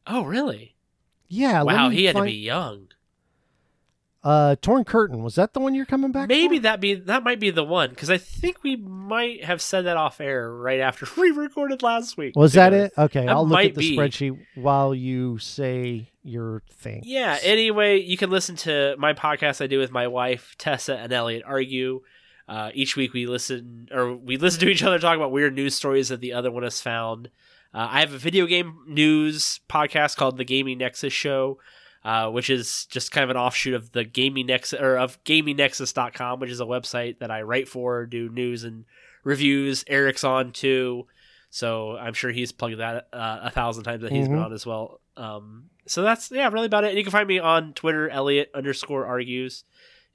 [0.08, 0.76] Oh, really?
[1.28, 1.64] Yeah.
[1.64, 2.88] wow, he had find- to be young.
[4.24, 5.22] Uh, Torn Curtain.
[5.22, 6.30] Was that the one you're coming back?
[6.30, 6.64] Maybe for?
[6.64, 9.98] that be that might be the one because I think we might have said that
[9.98, 12.34] off air right after we recorded last week.
[12.36, 12.94] Was that it?
[12.98, 13.98] Okay, That I'll look at the be.
[13.98, 17.02] spreadsheet while you say your thing.
[17.06, 17.38] Yeah.
[17.44, 21.44] Anyway, you can listen to my podcast I do with my wife Tessa and Elliot
[21.46, 22.02] argue.
[22.48, 25.76] Uh, each week we listen or we listen to each other talk about weird news
[25.76, 27.30] stories that the other one has found.
[27.74, 31.58] Uh, I have a video game news podcast called the Gaming Nexus Show,
[32.06, 36.40] uh, which is just kind of an offshoot of the Gaming Nexus or of GamingNexus.com,
[36.40, 38.86] which is a website that I write for, do news and
[39.24, 39.84] reviews.
[39.88, 41.08] Eric's on too,
[41.50, 44.46] so I'm sure he's plugged that uh, a thousand times that he's been Mhm.
[44.46, 45.00] on as well.
[45.16, 46.90] Um, so that's yeah, really about it.
[46.90, 49.64] And you can find me on Twitter, Elliot underscore argues,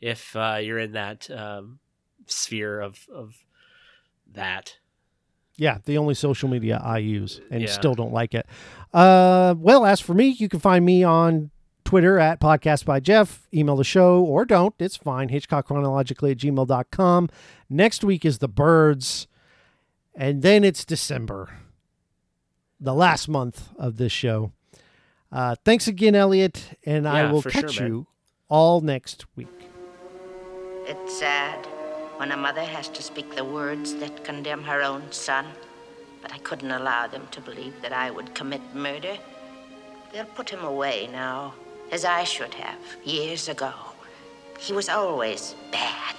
[0.01, 1.79] if uh, you're in that um,
[2.27, 3.45] sphere of of
[4.33, 4.77] that.
[5.57, 7.69] Yeah, the only social media I use and Yeah.
[7.69, 8.47] still don't like it.
[8.95, 11.51] Uh, well, as for me, you can find me on
[11.89, 13.49] Twitter at podcast by Jeff.
[13.51, 14.75] Email the show or don't.
[14.79, 15.31] It's fine.
[15.31, 17.31] Hitchcock chronologically at gmail.com.
[17.71, 19.27] Next week is the birds.
[20.15, 21.49] And then it's December,
[22.79, 24.53] the last month of this show.
[25.33, 26.79] Uh, thanks again, Elliot.
[26.85, 27.89] And I will for sure, catch man.
[27.91, 28.07] you
[28.51, 29.49] all next week.
[30.85, 31.65] It's sad
[32.19, 35.47] when a mother has to speak the words that condemn her own son.
[36.21, 39.17] But I couldn't allow them to believe that I would commit murder.
[40.13, 41.55] They'll put him away now,
[41.91, 43.73] as I should have, years ago.
[44.59, 46.17] He was always bad.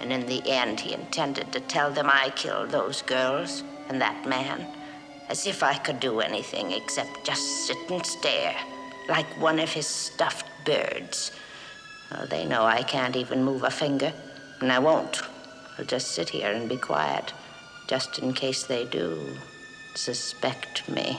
[0.00, 4.26] And in the end, he intended to tell them I killed those girls and that
[4.26, 4.66] man.
[5.28, 8.56] As if I could do anything except just sit and stare,
[9.08, 11.32] like one of his stuffed birds.
[12.10, 14.12] Well, they know I can't even move a finger,
[14.60, 15.22] and I won't.
[15.78, 17.32] I'll just sit here and be quiet,
[17.86, 19.36] just in case they do
[19.94, 21.18] suspect me.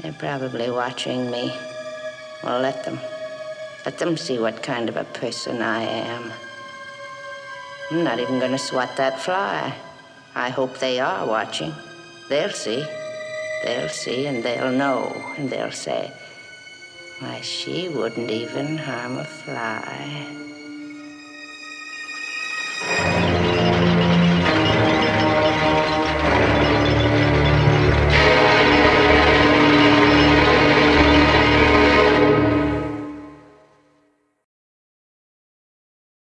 [0.00, 1.52] They're probably watching me.
[2.42, 3.00] Well, let them.
[3.84, 6.32] Let them see what kind of a person I am.
[7.90, 9.74] I'm not even going to swat that fly.
[10.34, 11.72] I hope they are watching.
[12.28, 12.84] They'll see.
[13.64, 16.12] They'll see and they'll know, and they'll say,
[17.18, 20.47] why, she wouldn't even harm a fly.